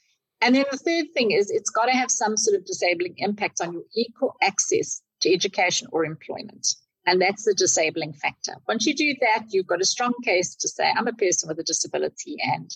And 0.41 0.55
then 0.55 0.65
the 0.71 0.79
third 0.79 1.13
thing 1.13 1.33
is 1.33 1.51
it's 1.51 1.71
got 1.71 1.87
to 1.87 1.93
have 1.93 2.11
some 2.11 2.37
sort 2.37 2.57
of 2.57 2.65
disabling 2.65 3.15
impact 3.19 3.61
on 3.61 3.73
your 3.73 3.83
equal 3.95 4.37
access 4.43 5.03
to 5.21 5.33
education 5.33 5.89
or 5.93 6.05
employment. 6.05 6.67
And 7.07 7.21
that's 7.21 7.45
the 7.45 7.55
disabling 7.55 8.15
factor. 8.15 8.55
Once 8.69 8.87
you 8.87 8.95
do 8.95 9.15
that, 9.21 9.47
you've 9.51 9.67
got 9.67 9.81
a 9.81 9.87
strong 9.87 10.15
case 10.25 10.55
to 10.57 10.69
say, 10.69 10.91
I'm 10.97 11.09
a 11.09 11.13
person 11.13 11.49
with 11.49 11.59
a 11.59 11.65
disability, 11.65 12.37
and 12.43 12.71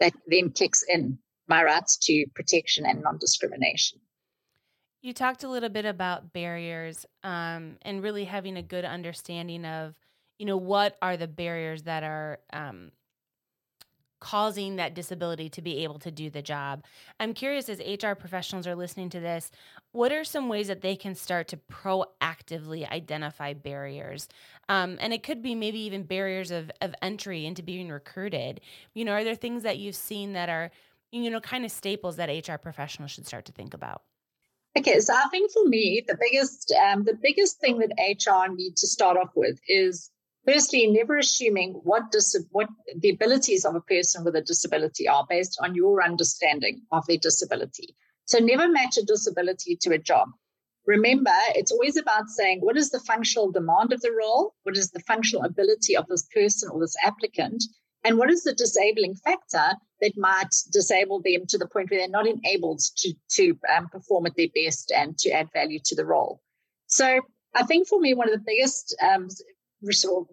that 0.00 0.12
then 0.26 0.50
kicks 0.50 0.84
in 0.88 1.18
my 1.48 1.64
rights 1.64 1.96
to 2.02 2.26
protection 2.34 2.86
and 2.86 3.02
non 3.02 3.18
discrimination. 3.18 4.00
You 5.02 5.14
talked 5.14 5.44
a 5.44 5.48
little 5.48 5.70
bit 5.70 5.86
about 5.86 6.32
barriers 6.32 7.06
um, 7.24 7.78
and 7.82 8.02
really 8.02 8.24
having 8.24 8.58
a 8.58 8.62
good 8.62 8.84
understanding 8.84 9.64
of, 9.64 9.94
you 10.40 10.46
know, 10.46 10.56
what 10.56 10.96
are 11.02 11.18
the 11.18 11.28
barriers 11.28 11.82
that 11.82 12.02
are 12.02 12.38
um, 12.50 12.92
causing 14.20 14.76
that 14.76 14.94
disability 14.94 15.50
to 15.50 15.60
be 15.60 15.84
able 15.84 15.98
to 15.98 16.10
do 16.10 16.30
the 16.30 16.40
job. 16.40 16.82
I'm 17.18 17.34
curious 17.34 17.68
as 17.68 17.78
HR 17.78 18.12
professionals 18.12 18.66
are 18.66 18.74
listening 18.74 19.10
to 19.10 19.20
this, 19.20 19.50
what 19.92 20.12
are 20.12 20.24
some 20.24 20.48
ways 20.48 20.68
that 20.68 20.80
they 20.80 20.96
can 20.96 21.14
start 21.14 21.48
to 21.48 21.58
proactively 21.70 22.88
identify 22.90 23.52
barriers? 23.52 24.28
Um, 24.70 24.96
and 25.00 25.12
it 25.12 25.22
could 25.22 25.42
be 25.42 25.54
maybe 25.54 25.80
even 25.80 26.04
barriers 26.04 26.50
of, 26.50 26.70
of 26.80 26.94
entry 27.02 27.44
into 27.44 27.62
being 27.62 27.90
recruited. 27.90 28.62
You 28.94 29.04
know, 29.04 29.12
are 29.12 29.24
there 29.24 29.34
things 29.34 29.62
that 29.64 29.78
you've 29.78 29.94
seen 29.94 30.32
that 30.32 30.48
are, 30.48 30.70
you 31.12 31.30
know, 31.30 31.40
kind 31.40 31.66
of 31.66 31.70
staples 31.70 32.16
that 32.16 32.28
HR 32.28 32.56
professionals 32.56 33.10
should 33.10 33.26
start 33.26 33.44
to 33.46 33.52
think 33.52 33.74
about? 33.74 34.02
Okay, 34.78 35.00
so 35.00 35.12
I 35.12 35.26
think 35.30 35.50
for 35.50 35.64
me, 35.64 36.04
the 36.06 36.16
biggest 36.18 36.72
um, 36.72 37.02
the 37.02 37.18
biggest 37.20 37.58
thing 37.58 37.78
that 37.78 37.90
HR 37.98 38.52
need 38.52 38.76
to 38.76 38.86
start 38.86 39.16
off 39.16 39.30
with 39.34 39.58
is 39.66 40.10
firstly 40.46 40.86
never 40.86 41.18
assuming 41.18 41.72
what 41.84 42.10
dis- 42.10 42.44
what 42.50 42.68
the 42.96 43.10
abilities 43.10 43.64
of 43.64 43.74
a 43.74 43.80
person 43.80 44.24
with 44.24 44.36
a 44.36 44.42
disability 44.42 45.08
are 45.08 45.26
based 45.28 45.58
on 45.62 45.74
your 45.74 46.02
understanding 46.02 46.82
of 46.92 47.06
their 47.06 47.18
disability. 47.18 47.94
So 48.24 48.38
never 48.38 48.68
match 48.68 48.96
a 48.96 49.04
disability 49.04 49.76
to 49.82 49.92
a 49.92 49.98
job. 49.98 50.28
Remember, 50.86 51.32
it's 51.54 51.72
always 51.72 51.96
about 51.96 52.28
saying 52.28 52.60
what 52.60 52.76
is 52.76 52.90
the 52.90 53.00
functional 53.00 53.50
demand 53.50 53.92
of 53.92 54.00
the 54.00 54.12
role, 54.12 54.54
what 54.62 54.76
is 54.76 54.90
the 54.90 55.00
functional 55.00 55.44
ability 55.44 55.96
of 55.96 56.06
this 56.06 56.26
person 56.34 56.70
or 56.72 56.80
this 56.80 56.96
applicant, 57.02 57.62
and 58.02 58.16
what 58.16 58.30
is 58.30 58.42
the 58.44 58.54
disabling 58.54 59.14
factor 59.14 59.76
that 60.00 60.16
might 60.16 60.54
disable 60.72 61.20
them 61.20 61.46
to 61.48 61.58
the 61.58 61.68
point 61.68 61.90
where 61.90 62.00
they're 62.00 62.08
not 62.08 62.26
enabled 62.26 62.80
to, 62.96 63.12
to 63.32 63.58
um, 63.74 63.88
perform 63.88 64.26
at 64.26 64.36
their 64.36 64.48
best 64.54 64.90
and 64.90 65.18
to 65.18 65.30
add 65.30 65.52
value 65.52 65.78
to 65.84 65.94
the 65.94 66.06
role? 66.06 66.40
So 66.86 67.20
I 67.54 67.64
think 67.64 67.88
for 67.88 68.00
me, 68.00 68.14
one 68.14 68.28
of 68.28 68.38
the 68.38 68.44
biggest 68.44 68.96
um, 69.02 69.28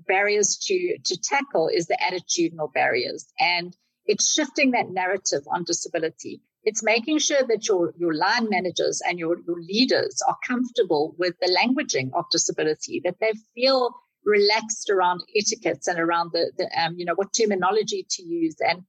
barriers 0.08 0.58
to, 0.68 0.98
to 1.06 1.18
tackle 1.22 1.70
is 1.74 1.88
the 1.88 1.98
attitudinal 2.02 2.74
barriers. 2.74 3.26
And 3.40 3.76
it's 4.06 4.34
shifting 4.34 4.72
that 4.72 4.90
narrative 4.90 5.44
on 5.54 5.64
disability. 5.64 6.42
It's 6.64 6.84
making 6.84 7.20
sure 7.20 7.44
that 7.48 7.68
your, 7.68 7.94
your 7.98 8.14
line 8.14 8.50
managers 8.50 9.02
and 9.08 9.18
your, 9.18 9.38
your 9.48 9.62
leaders 9.62 10.22
are 10.28 10.38
comfortable 10.46 11.16
with 11.18 11.36
the 11.40 11.56
languaging 11.58 12.12
of 12.14 12.26
disability, 12.32 13.02
that 13.06 13.20
they 13.22 13.32
feel 13.56 13.92
relaxed 14.26 14.90
around 14.90 15.22
etiquettes 15.36 15.88
and 15.88 16.00
around 16.00 16.32
the, 16.34 16.52
the 16.58 16.70
um, 16.78 16.96
you 16.98 17.06
know, 17.06 17.16
what 17.16 17.32
terminology 17.32 18.06
to 18.10 18.24
use. 18.24 18.58
And 18.60 18.84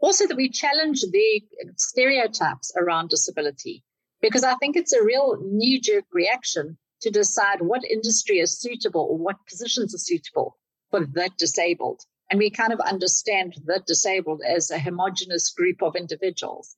also 0.00 0.26
that 0.26 0.36
we 0.36 0.48
challenge 0.48 1.02
the 1.02 1.42
stereotypes 1.76 2.72
around 2.76 3.10
disability, 3.10 3.84
because 4.22 4.44
I 4.44 4.54
think 4.54 4.76
it's 4.76 4.94
a 4.94 5.04
real 5.04 5.36
knee 5.42 5.80
jerk 5.80 6.04
reaction 6.12 6.78
to 7.02 7.10
decide 7.10 7.60
what 7.60 7.84
industry 7.84 8.38
is 8.38 8.58
suitable 8.58 9.06
or 9.10 9.18
what 9.18 9.46
positions 9.46 9.94
are 9.94 9.98
suitable 9.98 10.56
for 10.90 11.00
the 11.00 11.30
disabled. 11.38 12.02
and 12.30 12.38
we 12.38 12.50
kind 12.50 12.74
of 12.74 12.80
understand 12.80 13.54
the 13.64 13.82
disabled 13.86 14.42
as 14.46 14.70
a 14.70 14.78
homogenous 14.78 15.50
group 15.50 15.82
of 15.82 15.96
individuals. 15.96 16.76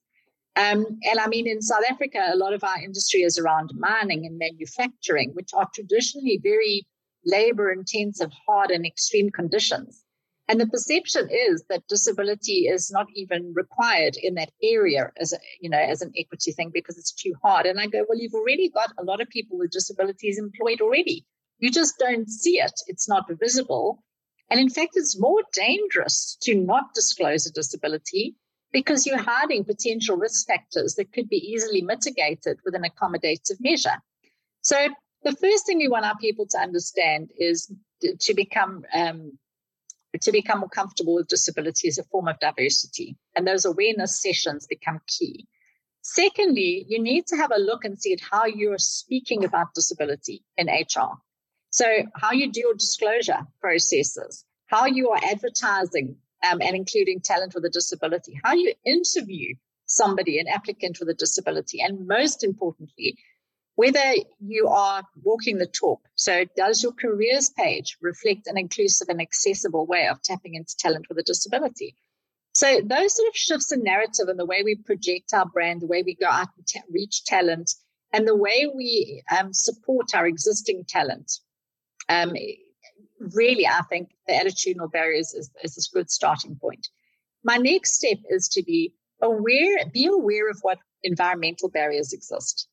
Um, 0.57 0.85
and 1.03 1.19
I 1.19 1.27
mean, 1.27 1.47
in 1.49 1.63
South 1.63 1.85
Africa, 1.89 2.21
a 2.33 2.37
lot 2.37 2.53
of 2.53 2.63
our 2.65 2.81
industry 2.83 3.23
is 3.23 3.39
around 3.39 3.73
mining 3.75 4.27
and 4.27 4.39
manufacturing, 4.39 5.31
which 5.35 5.51
are 5.55 5.69
traditionally 5.75 6.39
very 6.43 6.87
labor 7.25 7.71
intensive, 7.71 8.31
hard, 8.47 8.71
and 8.71 8.87
extreme 8.87 9.31
conditions. 9.31 10.05
And 10.51 10.61
the 10.61 10.67
perception 10.67 11.29
is 11.31 11.63
that 11.69 11.87
disability 11.87 12.67
is 12.67 12.91
not 12.91 13.07
even 13.15 13.53
required 13.55 14.17
in 14.21 14.35
that 14.35 14.51
area 14.61 15.13
as 15.17 15.33
a, 15.33 15.37
you 15.61 15.71
know, 15.71 15.79
as 15.79 16.03
an 16.03 16.13
equity 16.19 16.51
thing 16.51 16.73
because 16.75 16.99
it's 16.99 17.13
too 17.13 17.35
hard. 17.41 17.67
And 17.67 17.79
I 17.79 17.87
go, 17.87 18.05
well, 18.09 18.19
you've 18.19 18.35
already 18.35 18.69
got 18.69 18.91
a 18.99 19.05
lot 19.05 19.21
of 19.21 19.29
people 19.29 19.59
with 19.59 19.71
disabilities 19.71 20.41
employed 20.41 20.81
already. 20.81 21.25
You 21.61 21.71
just 21.71 22.01
don't 22.01 22.29
see 22.29 22.59
it. 22.59 22.73
It's 22.89 23.09
not 23.09 23.31
visible. 23.39 24.03
And 24.51 24.59
in 24.59 24.71
fact, 24.71 24.95
it's 24.95 25.21
more 25.21 25.45
dangerous 25.53 26.37
to 26.43 26.57
not 26.57 26.95
disclose 26.95 27.47
a 27.47 27.53
disability 27.53 28.35
because 28.73 29.07
you're 29.07 29.23
hiding 29.23 29.63
potential 29.65 30.17
risk 30.17 30.49
factors 30.49 30.97
that 30.97 31.13
could 31.13 31.29
be 31.29 31.37
easily 31.37 31.81
mitigated 31.81 32.59
with 32.65 32.75
an 32.75 32.83
accommodative 32.83 33.61
measure. 33.61 34.03
So 34.63 34.89
the 35.23 35.37
first 35.37 35.67
thing 35.67 35.79
we 35.79 35.87
want 35.87 36.07
our 36.07 36.19
people 36.19 36.49
to 36.49 36.59
understand 36.59 37.31
is 37.39 37.73
to 38.03 38.35
become 38.35 38.83
um, 38.93 39.39
to 40.21 40.33
become 40.33 40.61
more 40.61 40.69
comfortable 40.69 41.15
with 41.15 41.29
disability 41.29 41.89
as 41.89 41.99
a 41.99 42.05
form 42.05 42.29
of 42.29 42.39
diversity, 42.41 43.17
and 43.35 43.47
those 43.47 43.65
awareness 43.65 44.21
sessions 44.21 44.67
become 44.67 45.01
key. 45.07 45.47
Secondly, 46.03 46.87
you 46.89 47.01
need 47.01 47.27
to 47.27 47.37
have 47.37 47.53
a 47.55 47.61
look 47.61 47.85
and 47.85 48.01
see 48.01 48.13
at 48.13 48.21
how 48.21 48.47
you're 48.47 48.79
speaking 48.79 49.45
about 49.45 49.75
disability 49.75 50.43
in 50.57 50.69
HR. 50.69 51.19
So, 51.71 51.87
how 52.17 52.33
you 52.33 52.51
do 52.51 52.61
your 52.61 52.75
disclosure 52.75 53.47
processes, 53.61 54.45
how 54.67 54.87
you 54.87 55.11
are 55.11 55.21
advertising 55.23 56.17
um, 56.49 56.61
and 56.63 56.75
including 56.75 57.21
talent 57.21 57.55
with 57.55 57.65
a 57.65 57.71
disability, 57.71 58.41
how 58.43 58.55
you 58.55 58.75
interview 58.85 59.55
somebody, 59.87 60.39
an 60.39 60.49
applicant 60.49 60.99
with 60.99 61.09
a 61.11 61.15
disability, 61.15 61.81
and 61.81 62.07
most 62.07 62.43
importantly, 62.43 63.19
whether 63.81 64.13
you 64.41 64.69
are 64.69 65.03
walking 65.23 65.57
the 65.57 65.67
talk. 65.67 66.03
So, 66.15 66.45
does 66.55 66.83
your 66.83 66.93
careers 66.93 67.49
page 67.49 67.97
reflect 68.03 68.47
an 68.47 68.59
inclusive 68.59 69.09
and 69.09 69.23
accessible 69.23 69.87
way 69.87 70.07
of 70.07 70.21
tapping 70.21 70.55
into 70.55 70.77
talent 70.77 71.07
with 71.09 71.17
a 71.17 71.23
disability? 71.23 71.97
So, 72.53 72.83
those 72.85 73.17
sort 73.17 73.29
of 73.29 73.35
shifts 73.35 73.73
in 73.73 73.83
narrative 73.83 74.29
and 74.29 74.39
the 74.39 74.45
way 74.45 74.63
we 74.63 74.75
project 74.75 75.33
our 75.33 75.47
brand, 75.47 75.81
the 75.81 75.87
way 75.87 76.03
we 76.03 76.15
go 76.15 76.27
out 76.27 76.49
and 76.59 76.85
reach 76.93 77.25
talent, 77.25 77.71
and 78.13 78.29
the 78.29 78.37
way 78.37 78.71
we 78.75 79.23
um, 79.35 79.55
support 79.55 80.15
our 80.15 80.27
existing 80.27 80.85
talent 80.87 81.33
um, 82.11 82.35
really, 83.35 83.67
I 83.67 83.81
think 83.89 84.11
the 84.27 84.35
attitudinal 84.35 84.93
barriers 84.93 85.33
is, 85.33 85.51
is 85.65 85.89
a 85.91 85.97
good 85.97 86.11
starting 86.11 86.55
point. 86.57 86.87
My 87.45 87.57
next 87.57 87.95
step 87.95 88.19
is 88.29 88.47
to 88.49 88.63
be 88.63 88.93
aware, 89.23 89.87
be 89.91 90.05
aware 90.05 90.51
of 90.51 90.59
what 90.61 90.81
environmental 91.03 91.71
barriers 91.71 92.13
exist. 92.13 92.69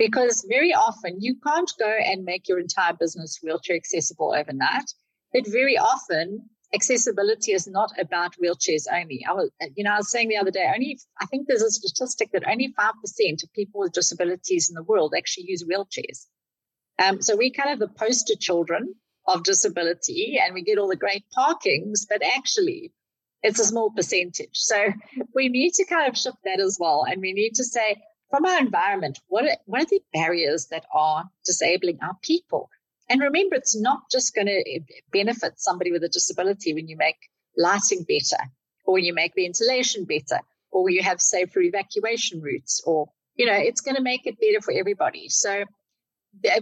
Because 0.00 0.46
very 0.48 0.72
often 0.72 1.20
you 1.20 1.36
can't 1.46 1.70
go 1.78 1.92
and 2.10 2.24
make 2.24 2.48
your 2.48 2.58
entire 2.58 2.94
business 2.94 3.38
wheelchair 3.42 3.76
accessible 3.76 4.34
overnight. 4.34 4.88
But 5.34 5.46
very 5.46 5.76
often 5.76 6.48
accessibility 6.72 7.52
is 7.52 7.68
not 7.68 7.92
about 7.98 8.36
wheelchairs 8.42 8.86
only. 8.90 9.26
I 9.28 9.34
was, 9.34 9.50
you 9.76 9.84
know, 9.84 9.92
I 9.92 9.98
was 9.98 10.10
saying 10.10 10.28
the 10.28 10.38
other 10.38 10.50
day, 10.50 10.66
only 10.74 10.98
I 11.20 11.26
think 11.26 11.46
there's 11.46 11.62
a 11.62 11.70
statistic 11.70 12.32
that 12.32 12.48
only 12.48 12.72
five 12.74 12.94
percent 13.02 13.42
of 13.42 13.52
people 13.52 13.80
with 13.80 13.92
disabilities 13.92 14.70
in 14.70 14.74
the 14.74 14.82
world 14.82 15.12
actually 15.14 15.44
use 15.48 15.64
wheelchairs. 15.70 16.24
Um, 16.98 17.20
so 17.20 17.36
we 17.36 17.52
kind 17.52 17.70
of 17.70 17.78
the 17.78 17.94
poster 18.02 18.36
children 18.40 18.94
of 19.26 19.44
disability 19.44 20.40
and 20.42 20.54
we 20.54 20.62
get 20.62 20.78
all 20.78 20.88
the 20.88 20.96
great 20.96 21.24
parkings, 21.36 22.06
but 22.08 22.22
actually 22.24 22.94
it's 23.42 23.60
a 23.60 23.64
small 23.66 23.90
percentage. 23.90 24.54
So 24.54 24.78
we 25.34 25.50
need 25.50 25.74
to 25.74 25.84
kind 25.84 26.08
of 26.08 26.16
shift 26.16 26.38
that 26.44 26.60
as 26.60 26.78
well. 26.80 27.04
And 27.06 27.20
we 27.20 27.34
need 27.34 27.54
to 27.56 27.64
say, 27.64 27.96
from 28.30 28.44
our 28.44 28.58
environment, 28.58 29.18
what 29.28 29.44
are, 29.44 29.56
what 29.66 29.82
are 29.82 29.86
the 29.86 30.02
barriers 30.12 30.66
that 30.70 30.84
are 30.94 31.28
disabling 31.44 31.98
our 32.00 32.16
people? 32.22 32.70
And 33.08 33.20
remember, 33.20 33.56
it's 33.56 33.78
not 33.78 34.02
just 34.10 34.34
going 34.34 34.46
to 34.46 34.52
eh, 34.52 34.78
benefit 35.12 35.54
somebody 35.60 35.90
with 35.90 36.04
a 36.04 36.08
disability 36.08 36.72
when 36.74 36.88
you 36.88 36.96
make 36.96 37.16
lighting 37.56 38.04
better, 38.04 38.42
or 38.84 38.98
you 38.98 39.12
make 39.12 39.32
ventilation 39.34 40.04
better, 40.04 40.40
or 40.70 40.88
you 40.90 41.02
have 41.02 41.20
safer 41.20 41.60
evacuation 41.60 42.40
routes, 42.40 42.80
or, 42.86 43.10
you 43.34 43.46
know, 43.46 43.56
it's 43.56 43.80
going 43.80 43.96
to 43.96 44.02
make 44.02 44.26
it 44.26 44.38
better 44.40 44.60
for 44.60 44.72
everybody. 44.72 45.28
So 45.28 45.64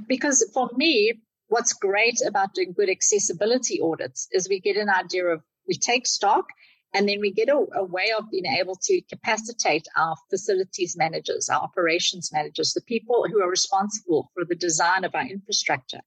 because 0.09 0.51
for 0.55 0.71
me, 0.75 1.21
what's 1.49 1.75
great 1.75 2.21
about 2.27 2.55
doing 2.55 2.73
good 2.73 2.89
accessibility 2.89 3.81
audits 3.83 4.29
is 4.33 4.49
we 4.49 4.61
get 4.61 4.77
an 4.77 4.89
idea 4.89 5.27
of 5.27 5.43
we 5.67 5.75
take 5.75 6.07
stock 6.07 6.47
and 6.95 7.09
then 7.09 7.21
we 7.21 7.31
get 7.31 7.49
a, 7.49 7.67
a, 7.75 7.85
way 7.85 8.13
of 8.17 8.31
being 8.31 8.47
able 8.47 8.75
to 8.75 9.01
capacitate 9.03 9.87
our 9.97 10.17
facilities 10.31 10.97
managers, 10.97 11.49
our 11.49 11.61
operations 11.61 12.31
managers, 12.33 12.73
the 12.73 12.81
people 12.81 13.27
who 13.31 13.43
are 13.43 13.51
responsible 13.51 14.31
for 14.35 14.45
the 14.45 14.55
design 14.55 15.05
of 15.05 15.15
our 15.15 15.27
infrastructure. 15.27 16.01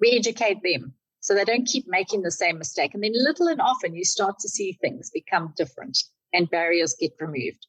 We 0.00 0.12
educate 0.12 0.62
them 0.62 0.94
so 1.20 1.34
they 1.34 1.44
don't 1.44 1.68
keep 1.68 1.86
making 1.86 2.22
the 2.22 2.30
same 2.30 2.58
mistake. 2.58 2.94
And 2.94 3.02
then 3.02 3.12
little 3.14 3.46
and 3.46 3.60
often 3.60 3.94
you 3.94 4.04
start 4.04 4.38
to 4.40 4.48
see 4.48 4.72
things 4.72 5.10
become 5.10 5.54
different 5.56 5.96
and 6.32 6.50
barriers 6.50 6.96
get 6.98 7.12
removed. 7.20 7.66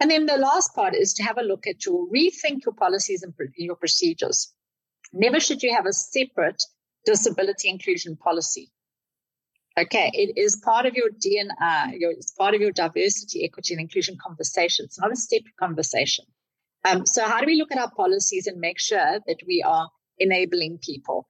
And 0.00 0.10
then 0.10 0.26
the 0.26 0.36
last 0.36 0.74
part 0.74 0.94
is 0.94 1.14
to 1.14 1.22
have 1.22 1.38
a 1.38 1.42
look 1.42 1.66
at 1.66 1.86
your 1.86 2.08
rethink 2.08 2.64
your 2.66 2.74
policies 2.74 3.22
and 3.22 3.32
your 3.56 3.76
procedures. 3.76 4.52
Never 5.12 5.38
should 5.38 5.62
you 5.62 5.72
have 5.72 5.86
a 5.86 5.92
separate 5.92 6.62
disability 7.06 7.68
inclusion 7.68 8.16
policy. 8.16 8.72
Okay, 9.78 10.10
it 10.12 10.38
is 10.38 10.56
part 10.56 10.84
of 10.84 10.94
your 10.94 11.08
DNA, 11.10 11.98
your, 11.98 12.10
it's 12.10 12.32
part 12.32 12.54
of 12.54 12.60
your 12.60 12.72
diversity, 12.72 13.44
equity, 13.44 13.74
and 13.74 13.80
inclusion 13.80 14.18
conversation. 14.22 14.84
It's 14.84 15.00
not 15.00 15.12
a 15.12 15.16
separate 15.16 15.56
conversation. 15.58 16.26
Um, 16.84 17.06
so, 17.06 17.24
how 17.24 17.40
do 17.40 17.46
we 17.46 17.56
look 17.56 17.72
at 17.72 17.78
our 17.78 17.90
policies 17.90 18.46
and 18.46 18.60
make 18.60 18.78
sure 18.78 19.20
that 19.26 19.38
we 19.46 19.62
are 19.66 19.88
enabling 20.18 20.78
people? 20.82 21.26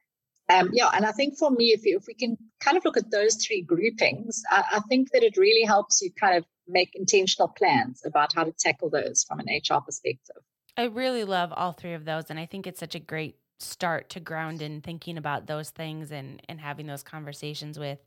Um, 0.48 0.70
yeah, 0.72 0.90
and 0.92 1.06
I 1.06 1.12
think 1.12 1.38
for 1.38 1.50
me, 1.50 1.66
if, 1.66 1.84
you, 1.84 1.98
if 1.98 2.06
we 2.06 2.14
can 2.14 2.36
kind 2.60 2.76
of 2.76 2.84
look 2.84 2.96
at 2.96 3.10
those 3.10 3.36
three 3.36 3.62
groupings, 3.62 4.42
I, 4.50 4.64
I 4.72 4.80
think 4.88 5.12
that 5.12 5.22
it 5.22 5.36
really 5.36 5.64
helps 5.64 6.02
you 6.02 6.10
kind 6.10 6.36
of 6.36 6.44
make 6.66 6.90
intentional 6.94 7.48
plans 7.48 8.02
about 8.04 8.32
how 8.34 8.44
to 8.44 8.52
tackle 8.52 8.90
those 8.90 9.24
from 9.24 9.40
an 9.40 9.46
HR 9.46 9.80
perspective. 9.80 10.36
I 10.76 10.84
really 10.84 11.24
love 11.24 11.52
all 11.54 11.72
three 11.72 11.92
of 11.92 12.04
those. 12.04 12.24
And 12.28 12.40
I 12.40 12.46
think 12.46 12.66
it's 12.66 12.80
such 12.80 12.94
a 12.94 13.00
great 13.00 13.36
start 13.62 14.08
to 14.10 14.20
ground 14.20 14.60
in 14.60 14.80
thinking 14.80 15.16
about 15.16 15.46
those 15.46 15.70
things 15.70 16.10
and 16.10 16.42
and 16.48 16.60
having 16.60 16.86
those 16.86 17.02
conversations 17.02 17.78
with 17.78 17.98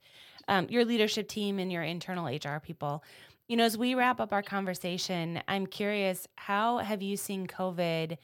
um, 0.48 0.68
your 0.70 0.86
leadership 0.86 1.28
team 1.28 1.60
and 1.60 1.72
your 1.72 1.84
internal 1.84 2.26
HR 2.26 2.60
people. 2.60 3.04
You 3.48 3.58
know, 3.58 3.64
as 3.64 3.78
we 3.78 3.96
wrap 3.96 4.20
up 4.20 4.34
our 4.34 4.42
conversation, 4.42 5.42
I'm 5.48 5.68
curious 5.68 6.28
how 6.36 6.80
have 6.80 7.02
you 7.02 7.18
seen 7.18 7.48
COVID 7.48 8.18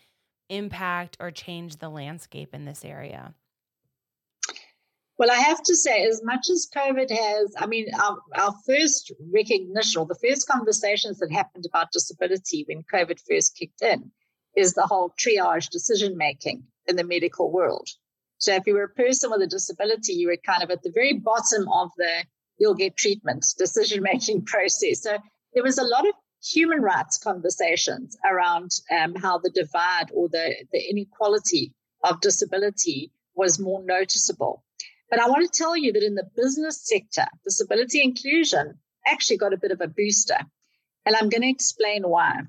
impact 0.49 1.17
or 1.19 1.31
change 1.31 1.77
the 1.77 1.89
landscape 1.89 2.53
in 2.53 2.65
this 2.65 2.83
area? 2.83 3.33
Well, 5.17 5.29
I 5.29 5.37
have 5.37 5.61
to 5.63 5.75
say, 5.75 6.03
as 6.07 6.21
much 6.23 6.49
as 6.49 6.67
COVID 6.75 7.11
has, 7.11 7.53
I 7.55 7.67
mean, 7.67 7.85
our, 7.93 8.17
our 8.35 8.55
first 8.65 9.11
recognition 9.31 10.01
or 10.01 10.07
the 10.07 10.15
first 10.15 10.47
conversations 10.47 11.19
that 11.19 11.31
happened 11.31 11.65
about 11.67 11.91
disability 11.91 12.65
when 12.67 12.83
COVID 12.91 13.19
first 13.29 13.55
kicked 13.55 13.83
in 13.83 14.11
is 14.55 14.73
the 14.73 14.87
whole 14.87 15.13
triage 15.23 15.69
decision 15.69 16.17
making 16.17 16.63
in 16.87 16.95
the 16.95 17.03
medical 17.03 17.51
world. 17.51 17.87
So 18.41 18.55
if 18.55 18.65
you 18.65 18.73
were 18.73 18.83
a 18.85 18.89
person 18.89 19.29
with 19.29 19.43
a 19.43 19.47
disability, 19.47 20.13
you 20.13 20.27
were 20.27 20.37
kind 20.43 20.63
of 20.63 20.71
at 20.71 20.81
the 20.81 20.91
very 20.91 21.13
bottom 21.13 21.67
of 21.71 21.91
the 21.95 22.25
you'll 22.57 22.73
get 22.73 22.97
treatment 22.97 23.45
decision 23.55 24.01
making 24.01 24.45
process. 24.45 25.03
So 25.03 25.19
there 25.53 25.63
was 25.63 25.77
a 25.77 25.83
lot 25.83 26.07
of 26.07 26.15
human 26.43 26.81
rights 26.81 27.19
conversations 27.19 28.17
around 28.27 28.71
um, 28.89 29.13
how 29.13 29.37
the 29.37 29.51
divide 29.51 30.09
or 30.11 30.27
the, 30.27 30.55
the 30.73 30.79
inequality 30.89 31.71
of 32.03 32.19
disability 32.19 33.11
was 33.35 33.59
more 33.59 33.83
noticeable. 33.83 34.63
But 35.11 35.19
I 35.19 35.29
want 35.29 35.45
to 35.45 35.57
tell 35.57 35.77
you 35.77 35.93
that 35.93 36.03
in 36.03 36.15
the 36.15 36.27
business 36.35 36.81
sector, 36.83 37.27
disability 37.43 38.01
inclusion 38.01 38.79
actually 39.05 39.37
got 39.37 39.53
a 39.53 39.57
bit 39.57 39.71
of 39.71 39.81
a 39.81 39.87
booster. 39.87 40.39
And 41.05 41.15
I'm 41.15 41.29
going 41.29 41.43
to 41.43 41.49
explain 41.49 42.09
why. 42.09 42.41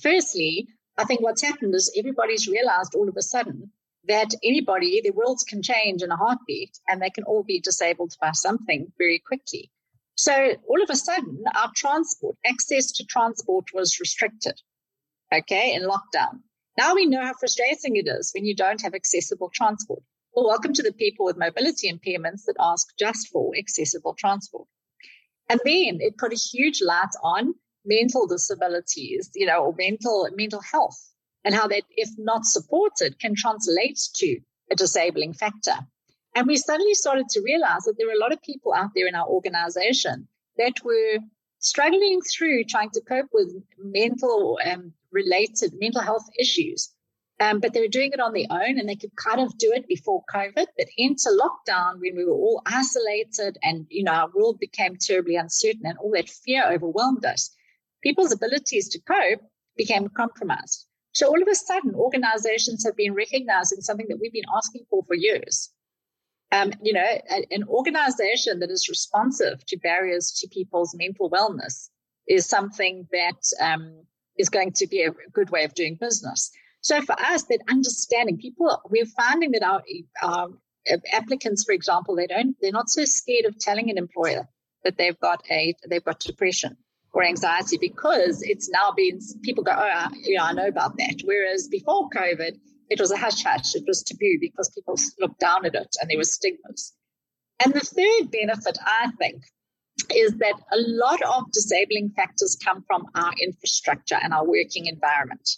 Firstly, 0.00 0.68
I 0.96 1.04
think 1.04 1.22
what's 1.22 1.42
happened 1.42 1.74
is 1.74 1.92
everybody's 1.98 2.46
realized 2.46 2.94
all 2.94 3.08
of 3.08 3.16
a 3.16 3.22
sudden 3.22 3.72
that 4.06 4.30
anybody, 4.42 5.00
their 5.00 5.12
worlds 5.12 5.44
can 5.44 5.62
change 5.62 6.02
in 6.02 6.10
a 6.10 6.16
heartbeat 6.16 6.78
and 6.88 7.00
they 7.00 7.10
can 7.10 7.24
all 7.24 7.42
be 7.42 7.60
disabled 7.60 8.14
by 8.20 8.32
something 8.32 8.92
very 8.96 9.18
quickly. 9.18 9.70
So 10.16 10.56
all 10.68 10.82
of 10.82 10.90
a 10.90 10.96
sudden, 10.96 11.44
our 11.54 11.70
transport, 11.76 12.36
access 12.44 12.90
to 12.92 13.04
transport 13.04 13.66
was 13.72 14.00
restricted, 14.00 14.60
okay, 15.32 15.74
in 15.74 15.82
lockdown. 15.82 16.40
Now 16.76 16.94
we 16.94 17.06
know 17.06 17.24
how 17.24 17.34
frustrating 17.34 17.96
it 17.96 18.08
is 18.08 18.30
when 18.34 18.44
you 18.44 18.54
don't 18.54 18.82
have 18.82 18.94
accessible 18.94 19.50
transport. 19.52 20.02
Well, 20.32 20.46
welcome 20.46 20.72
to 20.74 20.82
the 20.82 20.92
people 20.92 21.24
with 21.24 21.36
mobility 21.36 21.90
impairments 21.92 22.44
that 22.46 22.56
ask 22.60 22.88
just 22.98 23.28
for 23.28 23.52
accessible 23.56 24.14
transport. 24.14 24.68
And 25.48 25.60
then 25.64 25.98
it 26.00 26.18
put 26.18 26.32
a 26.32 26.36
huge 26.36 26.80
light 26.82 27.14
on 27.22 27.54
mental 27.84 28.26
disabilities, 28.26 29.30
you 29.34 29.46
know, 29.46 29.64
or 29.64 29.74
mental 29.76 30.28
mental 30.34 30.60
health, 30.60 30.98
and 31.44 31.54
how 31.54 31.66
that, 31.68 31.84
if 31.96 32.10
not 32.18 32.44
supported, 32.44 33.18
can 33.18 33.34
translate 33.34 33.98
to 34.14 34.38
a 34.70 34.74
disabling 34.74 35.32
factor. 35.32 35.74
And 36.34 36.46
we 36.46 36.56
suddenly 36.56 36.94
started 36.94 37.28
to 37.30 37.40
realize 37.40 37.84
that 37.84 37.94
there 37.96 38.06
were 38.06 38.12
a 38.12 38.20
lot 38.20 38.32
of 38.32 38.42
people 38.42 38.72
out 38.72 38.90
there 38.94 39.06
in 39.06 39.14
our 39.14 39.26
organization 39.26 40.28
that 40.56 40.84
were 40.84 41.18
struggling 41.58 42.20
through 42.20 42.64
trying 42.64 42.90
to 42.90 43.00
cope 43.00 43.28
with 43.32 43.52
mental 43.78 44.58
um, 44.64 44.92
related 45.10 45.72
mental 45.78 46.02
health 46.02 46.28
issues. 46.38 46.92
Um, 47.40 47.60
but 47.60 47.72
they 47.72 47.80
were 47.80 47.88
doing 47.88 48.12
it 48.12 48.18
on 48.18 48.32
their 48.32 48.46
own 48.50 48.78
and 48.78 48.88
they 48.88 48.96
could 48.96 49.14
kind 49.14 49.40
of 49.40 49.56
do 49.58 49.72
it 49.72 49.86
before 49.86 50.24
COVID. 50.34 50.66
But 50.76 50.88
into 50.96 51.28
lockdown, 51.30 52.00
when 52.00 52.16
we 52.16 52.24
were 52.24 52.32
all 52.32 52.62
isolated 52.66 53.58
and, 53.62 53.86
you 53.90 54.02
know, 54.02 54.12
our 54.12 54.30
world 54.34 54.58
became 54.58 54.96
terribly 54.96 55.36
uncertain 55.36 55.86
and 55.86 55.98
all 55.98 56.10
that 56.12 56.28
fear 56.28 56.68
overwhelmed 56.68 57.24
us, 57.24 57.54
people's 58.02 58.32
abilities 58.32 58.88
to 58.88 59.00
cope 59.00 59.40
became 59.76 60.08
compromised. 60.08 60.87
So 61.18 61.26
all 61.26 61.42
of 61.42 61.48
a 61.48 61.54
sudden, 61.56 61.96
organizations 61.96 62.84
have 62.84 62.94
been 62.94 63.12
recognizing 63.12 63.80
something 63.80 64.06
that 64.08 64.20
we've 64.20 64.32
been 64.32 64.54
asking 64.56 64.84
for 64.88 65.02
for 65.02 65.16
years. 65.16 65.68
Um, 66.52 66.72
you 66.80 66.92
know, 66.92 67.10
an 67.50 67.64
organization 67.64 68.60
that 68.60 68.70
is 68.70 68.88
responsive 68.88 69.66
to 69.66 69.76
barriers 69.78 70.30
to 70.38 70.46
people's 70.46 70.94
mental 70.94 71.28
wellness 71.28 71.88
is 72.28 72.46
something 72.46 73.08
that 73.10 73.40
um, 73.60 74.04
is 74.38 74.48
going 74.48 74.70
to 74.74 74.86
be 74.86 75.02
a 75.02 75.10
good 75.32 75.50
way 75.50 75.64
of 75.64 75.74
doing 75.74 75.98
business. 76.00 76.52
So 76.82 77.02
for 77.02 77.20
us, 77.20 77.42
that 77.46 77.62
understanding 77.68 78.38
people, 78.38 78.80
we're 78.88 79.04
finding 79.04 79.50
that 79.50 79.64
our, 79.64 79.82
our 80.22 80.50
applicants, 81.12 81.64
for 81.64 81.72
example, 81.72 82.14
they 82.14 82.28
don't, 82.28 82.54
they're 82.62 82.70
not 82.70 82.90
so 82.90 83.04
scared 83.04 83.44
of 83.44 83.58
telling 83.58 83.90
an 83.90 83.98
employer 83.98 84.48
that 84.84 84.98
they've 84.98 85.18
got 85.18 85.42
a, 85.50 85.74
they've 85.90 86.04
got 86.04 86.20
depression 86.20 86.76
or 87.12 87.24
anxiety 87.24 87.78
because 87.80 88.42
it's 88.42 88.68
now 88.68 88.92
been, 88.92 89.18
people 89.42 89.64
go, 89.64 89.72
oh, 89.74 90.08
yeah, 90.24 90.44
I 90.44 90.52
know 90.52 90.68
about 90.68 90.96
that. 90.98 91.20
Whereas 91.24 91.68
before 91.68 92.10
COVID, 92.10 92.58
it 92.90 93.00
was 93.00 93.10
a 93.10 93.16
hush 93.16 93.42
hush. 93.42 93.74
It 93.74 93.84
was 93.86 94.02
taboo 94.02 94.38
because 94.40 94.70
people 94.70 94.96
looked 95.20 95.40
down 95.40 95.64
at 95.66 95.74
it 95.74 95.96
and 96.00 96.10
there 96.10 96.18
were 96.18 96.24
stigmas. 96.24 96.94
And 97.64 97.72
the 97.72 97.80
third 97.80 98.30
benefit, 98.30 98.78
I 98.84 99.10
think, 99.18 99.42
is 100.14 100.36
that 100.38 100.54
a 100.72 100.78
lot 100.78 101.20
of 101.22 101.50
disabling 101.52 102.10
factors 102.10 102.56
come 102.62 102.84
from 102.86 103.06
our 103.14 103.32
infrastructure 103.42 104.18
and 104.22 104.32
our 104.32 104.46
working 104.46 104.86
environment. 104.86 105.48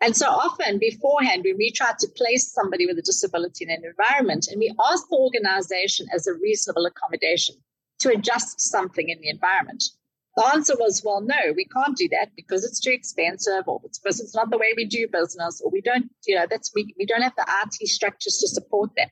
And 0.00 0.16
so 0.16 0.26
often 0.26 0.78
beforehand, 0.78 1.42
when 1.44 1.56
we 1.56 1.70
try 1.70 1.92
to 1.98 2.08
place 2.16 2.52
somebody 2.52 2.86
with 2.86 2.98
a 2.98 3.02
disability 3.02 3.64
in 3.64 3.70
an 3.70 3.84
environment 3.84 4.48
and 4.50 4.58
we 4.58 4.74
ask 4.90 5.08
the 5.08 5.16
organization 5.16 6.06
as 6.12 6.26
a 6.26 6.34
reasonable 6.34 6.86
accommodation 6.86 7.56
to 8.00 8.10
adjust 8.10 8.60
something 8.60 9.08
in 9.08 9.20
the 9.20 9.28
environment, 9.28 9.84
the 10.36 10.46
answer 10.46 10.74
was, 10.78 11.02
well, 11.04 11.20
no, 11.20 11.52
we 11.54 11.66
can't 11.66 11.96
do 11.96 12.08
that 12.12 12.30
because 12.36 12.64
it's 12.64 12.80
too 12.80 12.90
expensive 12.90 13.64
or 13.66 13.80
it's 13.84 13.98
because 13.98 14.20
it's 14.20 14.34
not 14.34 14.50
the 14.50 14.58
way 14.58 14.72
we 14.76 14.86
do 14.86 15.06
business 15.12 15.60
or 15.62 15.70
we 15.70 15.82
don't, 15.82 16.10
you 16.26 16.36
know, 16.36 16.46
that's 16.48 16.72
we, 16.74 16.94
we 16.98 17.04
don't 17.04 17.22
have 17.22 17.36
the 17.36 17.46
IT 17.64 17.88
structures 17.88 18.38
to 18.38 18.48
support 18.48 18.90
that. 18.96 19.10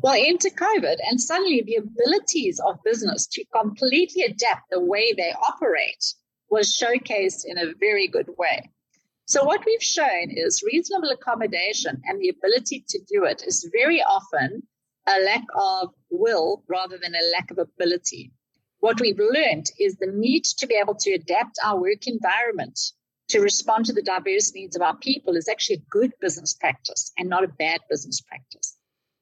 Well, 0.00 0.14
into 0.14 0.50
COVID, 0.50 0.96
and 1.10 1.20
suddenly 1.20 1.62
the 1.66 1.76
abilities 1.76 2.60
of 2.60 2.82
business 2.84 3.26
to 3.32 3.44
completely 3.54 4.22
adapt 4.22 4.70
the 4.70 4.80
way 4.80 5.12
they 5.12 5.32
operate 5.48 6.14
was 6.50 6.76
showcased 6.76 7.42
in 7.44 7.58
a 7.58 7.74
very 7.78 8.08
good 8.08 8.28
way. 8.38 8.70
So 9.26 9.44
what 9.44 9.66
we've 9.66 9.82
shown 9.82 10.30
is 10.30 10.62
reasonable 10.62 11.10
accommodation 11.10 12.00
and 12.06 12.18
the 12.18 12.30
ability 12.30 12.84
to 12.88 13.00
do 13.12 13.24
it 13.24 13.42
is 13.46 13.68
very 13.74 14.00
often 14.00 14.62
a 15.06 15.20
lack 15.20 15.44
of 15.54 15.92
will 16.10 16.64
rather 16.68 16.96
than 16.96 17.14
a 17.14 17.30
lack 17.32 17.50
of 17.50 17.58
ability. 17.58 18.32
What 18.80 19.00
we've 19.00 19.18
learned 19.18 19.66
is 19.78 19.96
the 19.96 20.06
need 20.06 20.44
to 20.44 20.66
be 20.66 20.74
able 20.74 20.94
to 20.94 21.12
adapt 21.12 21.58
our 21.64 21.80
work 21.80 22.06
environment 22.06 22.78
to 23.28 23.40
respond 23.40 23.86
to 23.86 23.92
the 23.92 24.02
diverse 24.02 24.54
needs 24.54 24.76
of 24.76 24.82
our 24.82 24.96
people 24.96 25.36
is 25.36 25.48
actually 25.48 25.76
a 25.76 25.90
good 25.90 26.12
business 26.20 26.54
practice 26.54 27.12
and 27.18 27.28
not 27.28 27.44
a 27.44 27.48
bad 27.48 27.80
business 27.90 28.20
practice. 28.20 28.76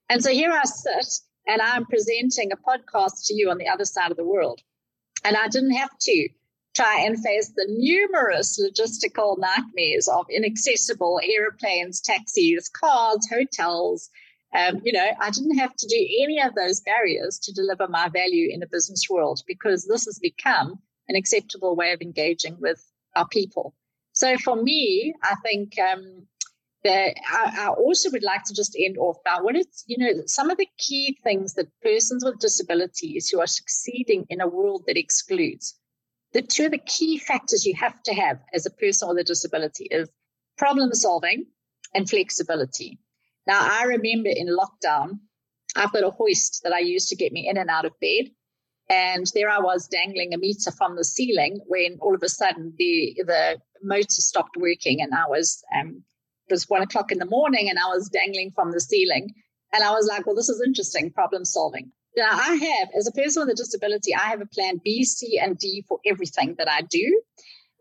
And 0.08 0.22
so 0.22 0.30
here 0.30 0.52
I 0.52 0.62
sit 0.64 1.20
and 1.46 1.60
I'm 1.60 1.86
presenting 1.86 2.52
a 2.52 2.56
podcast 2.56 3.26
to 3.26 3.34
you 3.34 3.50
on 3.50 3.58
the 3.58 3.68
other 3.68 3.84
side 3.84 4.10
of 4.10 4.16
the 4.16 4.26
world. 4.26 4.60
And 5.24 5.36
I 5.36 5.48
didn't 5.48 5.74
have 5.74 5.96
to 6.00 6.28
try 6.76 7.00
and 7.00 7.20
face 7.22 7.52
the 7.56 7.66
numerous 7.68 8.60
logistical 8.60 9.38
nightmares 9.38 10.08
of 10.08 10.26
inaccessible 10.30 11.20
airplanes, 11.24 12.00
taxis, 12.00 12.68
cars, 12.68 13.26
hotels. 13.32 14.10
Um, 14.54 14.80
you 14.84 14.92
know, 14.92 15.06
I 15.20 15.30
didn't 15.30 15.58
have 15.58 15.74
to 15.74 15.86
do 15.86 16.08
any 16.22 16.40
of 16.40 16.54
those 16.54 16.80
barriers 16.80 17.38
to 17.40 17.52
deliver 17.52 17.88
my 17.88 18.08
value 18.08 18.48
in 18.50 18.60
the 18.60 18.66
business 18.66 19.04
world 19.10 19.42
because 19.46 19.86
this 19.86 20.04
has 20.06 20.18
become 20.18 20.78
an 21.08 21.16
acceptable 21.16 21.76
way 21.76 21.92
of 21.92 22.00
engaging 22.00 22.56
with 22.60 22.82
our 23.14 23.28
people. 23.28 23.74
So 24.12 24.36
for 24.38 24.56
me, 24.56 25.14
I 25.22 25.34
think 25.42 25.74
um, 25.78 26.26
that 26.84 27.14
I, 27.28 27.66
I, 27.66 27.68
also 27.68 28.10
would 28.10 28.22
like 28.22 28.44
to 28.44 28.54
just 28.54 28.76
end 28.78 28.96
off 28.98 29.16
by 29.24 29.38
what 29.42 29.56
it's, 29.56 29.84
you 29.86 29.98
know, 29.98 30.22
some 30.26 30.48
of 30.50 30.56
the 30.56 30.68
key 30.78 31.18
things 31.22 31.54
that 31.54 31.68
persons 31.82 32.24
with 32.24 32.38
disabilities 32.38 33.28
who 33.28 33.40
are 33.40 33.46
succeeding 33.46 34.26
in 34.30 34.40
a 34.40 34.48
world 34.48 34.84
that 34.86 34.96
excludes 34.96 35.78
the 36.36 36.42
two 36.42 36.66
of 36.66 36.70
the 36.70 36.78
key 36.78 37.18
factors 37.18 37.64
you 37.64 37.74
have 37.74 38.02
to 38.02 38.12
have 38.12 38.38
as 38.52 38.66
a 38.66 38.70
person 38.70 39.08
with 39.08 39.16
a 39.16 39.24
disability 39.24 39.86
is 39.90 40.06
problem 40.58 40.92
solving 40.92 41.46
and 41.94 42.10
flexibility. 42.10 42.98
Now, 43.46 43.60
I 43.60 43.84
remember 43.84 44.28
in 44.28 44.48
lockdown, 44.48 45.20
I've 45.76 45.92
got 45.92 46.04
a 46.04 46.10
hoist 46.10 46.60
that 46.64 46.72
I 46.72 46.80
used 46.80 47.08
to 47.08 47.16
get 47.16 47.32
me 47.32 47.48
in 47.48 47.56
and 47.56 47.70
out 47.70 47.84
of 47.84 47.92
bed. 48.00 48.30
And 48.88 49.26
there 49.34 49.50
I 49.50 49.58
was 49.58 49.88
dangling 49.88 50.32
a 50.32 50.38
meter 50.38 50.70
from 50.70 50.96
the 50.96 51.04
ceiling 51.04 51.60
when 51.66 51.98
all 52.00 52.14
of 52.14 52.22
a 52.22 52.28
sudden 52.28 52.72
the 52.78 53.16
the 53.26 53.60
motor 53.82 54.06
stopped 54.08 54.56
working 54.56 55.02
and 55.02 55.12
I 55.12 55.24
was 55.28 55.62
um 55.76 56.04
it 56.48 56.52
was 56.52 56.68
one 56.68 56.82
o'clock 56.82 57.10
in 57.10 57.18
the 57.18 57.26
morning 57.26 57.68
and 57.68 57.78
I 57.78 57.88
was 57.88 58.08
dangling 58.08 58.52
from 58.52 58.70
the 58.70 58.80
ceiling. 58.80 59.34
And 59.72 59.82
I 59.82 59.90
was 59.90 60.06
like, 60.06 60.24
well, 60.24 60.36
this 60.36 60.48
is 60.48 60.62
interesting, 60.64 61.10
problem 61.10 61.44
solving. 61.44 61.90
Now, 62.16 62.30
I 62.30 62.54
have, 62.54 62.88
as 62.96 63.06
a 63.06 63.12
person 63.12 63.42
with 63.42 63.50
a 63.50 63.56
disability, 63.56 64.14
I 64.14 64.20
have 64.20 64.40
a 64.40 64.46
plan 64.46 64.80
B, 64.82 65.04
C, 65.04 65.38
and 65.38 65.58
D 65.58 65.84
for 65.88 65.98
everything 66.06 66.54
that 66.56 66.70
I 66.70 66.82
do. 66.82 67.20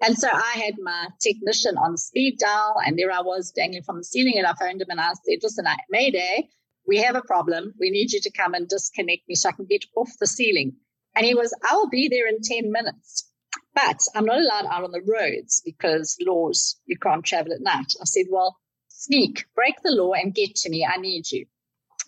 And 0.01 0.17
so 0.17 0.27
I 0.31 0.61
had 0.63 0.75
my 0.81 1.07
technician 1.21 1.77
on 1.77 1.97
speed 1.97 2.37
dial, 2.39 2.75
and 2.85 2.97
there 2.97 3.11
I 3.11 3.21
was 3.21 3.51
dangling 3.51 3.83
from 3.83 3.97
the 3.97 4.03
ceiling. 4.03 4.35
And 4.37 4.45
I 4.45 4.53
phoned 4.53 4.81
him 4.81 4.89
and 4.89 4.99
I 4.99 5.13
said, 5.13 5.39
Listen, 5.41 5.65
Mayday, 5.89 6.49
we 6.87 6.97
have 6.97 7.15
a 7.15 7.21
problem. 7.21 7.73
We 7.79 7.89
need 7.89 8.11
you 8.11 8.19
to 8.21 8.31
come 8.31 8.53
and 8.53 8.67
disconnect 8.67 9.27
me 9.27 9.35
so 9.35 9.49
I 9.49 9.53
can 9.53 9.65
get 9.65 9.85
off 9.95 10.09
the 10.19 10.27
ceiling. 10.27 10.73
And 11.15 11.25
he 11.25 11.33
was, 11.33 11.57
I'll 11.63 11.87
be 11.87 12.09
there 12.09 12.27
in 12.27 12.41
10 12.41 12.71
minutes. 12.71 13.29
But 13.73 13.99
I'm 14.13 14.25
not 14.25 14.39
allowed 14.39 14.65
out 14.65 14.83
on 14.83 14.91
the 14.91 15.01
roads 15.01 15.61
because 15.65 16.17
laws, 16.21 16.77
you 16.85 16.97
can't 16.97 17.25
travel 17.25 17.53
at 17.53 17.61
night. 17.61 17.93
I 18.01 18.05
said, 18.05 18.25
Well, 18.29 18.57
sneak, 18.89 19.45
break 19.55 19.75
the 19.83 19.91
law 19.91 20.13
and 20.13 20.35
get 20.35 20.55
to 20.55 20.69
me. 20.69 20.85
I 20.85 20.97
need 20.97 21.31
you. 21.31 21.45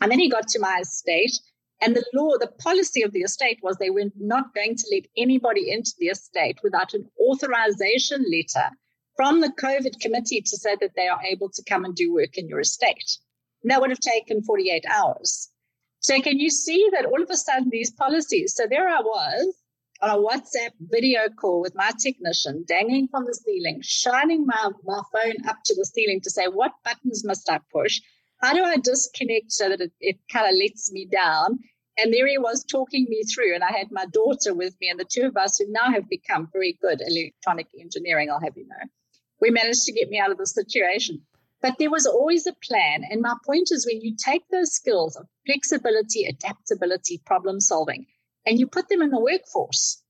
And 0.01 0.11
then 0.11 0.19
he 0.19 0.29
got 0.29 0.47
to 0.49 0.59
my 0.59 0.79
estate 0.81 1.39
and 1.81 1.95
the 1.95 2.05
law, 2.13 2.37
the 2.39 2.51
policy 2.59 3.03
of 3.03 3.11
the 3.11 3.21
estate 3.21 3.59
was 3.61 3.77
they 3.77 3.91
were 3.91 4.11
not 4.17 4.53
going 4.55 4.75
to 4.75 4.85
let 4.91 5.03
anybody 5.15 5.71
into 5.71 5.93
the 5.99 6.07
estate 6.07 6.57
without 6.63 6.93
an 6.93 7.07
authorization 7.19 8.25
letter 8.31 8.69
from 9.15 9.41
the 9.41 9.51
COVID 9.61 9.99
committee 9.99 10.41
to 10.41 10.57
say 10.57 10.75
that 10.79 10.95
they 10.95 11.07
are 11.07 11.21
able 11.23 11.49
to 11.49 11.63
come 11.63 11.85
and 11.85 11.95
do 11.95 12.13
work 12.13 12.37
in 12.37 12.47
your 12.47 12.59
estate. 12.59 13.17
And 13.63 13.71
that 13.71 13.81
would 13.81 13.89
have 13.89 13.99
taken 13.99 14.43
48 14.43 14.85
hours. 14.91 15.49
So 15.99 16.19
can 16.21 16.39
you 16.39 16.49
see 16.49 16.87
that 16.93 17.05
all 17.05 17.21
of 17.21 17.29
a 17.29 17.37
sudden 17.37 17.69
these 17.69 17.91
policies? 17.91 18.55
So 18.55 18.65
there 18.69 18.87
I 18.87 19.01
was 19.01 19.55
on 20.01 20.09
a 20.11 20.17
WhatsApp 20.17 20.71
video 20.79 21.27
call 21.29 21.61
with 21.61 21.75
my 21.75 21.91
technician, 21.99 22.63
dangling 22.67 23.07
from 23.07 23.25
the 23.25 23.33
ceiling, 23.33 23.81
shining 23.81 24.45
my, 24.45 24.69
my 24.83 25.01
phone 25.11 25.47
up 25.47 25.57
to 25.65 25.75
the 25.75 25.85
ceiling 25.85 26.21
to 26.21 26.29
say, 26.29 26.45
what 26.47 26.73
buttons 26.83 27.25
must 27.25 27.49
I 27.49 27.59
push? 27.71 27.99
How 28.39 28.53
do 28.53 28.63
I 28.63 28.77
disconnect 28.77 29.51
so 29.51 29.69
that 29.69 29.81
it, 29.81 29.91
it 29.99 30.17
kind 30.31 30.47
of 30.47 30.59
lets 30.59 30.91
me 30.91 31.05
down? 31.05 31.59
And 31.97 32.13
there 32.13 32.27
he 32.27 32.37
was 32.37 32.63
talking 32.63 33.07
me 33.09 33.23
through, 33.23 33.55
and 33.55 33.63
I 33.63 33.71
had 33.71 33.91
my 33.91 34.05
daughter 34.05 34.53
with 34.53 34.75
me, 34.79 34.89
and 34.89 34.99
the 34.99 35.05
two 35.05 35.25
of 35.25 35.35
us 35.35 35.57
who 35.57 35.65
now 35.69 35.91
have 35.91 36.07
become 36.07 36.49
very 36.53 36.77
good 36.79 37.01
electronic 37.01 37.67
engineering, 37.79 38.29
I'll 38.29 38.39
have 38.39 38.55
you 38.55 38.67
know. 38.67 38.87
We 39.41 39.49
managed 39.49 39.83
to 39.85 39.91
get 39.91 40.09
me 40.09 40.19
out 40.19 40.31
of 40.31 40.37
the 40.37 40.45
situation. 40.45 41.23
But 41.59 41.79
there 41.79 41.89
was 41.89 42.05
always 42.05 42.45
a 42.45 42.53
plan. 42.53 43.03
And 43.09 43.21
my 43.21 43.33
point 43.43 43.69
is 43.71 43.87
when 43.87 43.99
you 44.01 44.15
take 44.15 44.43
those 44.49 44.73
skills 44.73 45.15
of 45.15 45.27
flexibility, 45.47 46.25
adaptability, 46.25 47.19
problem 47.25 47.59
solving, 47.59 48.05
and 48.45 48.59
you 48.59 48.67
put 48.67 48.89
them 48.89 49.01
in 49.01 49.09
the 49.09 49.19
workforce, 49.19 50.03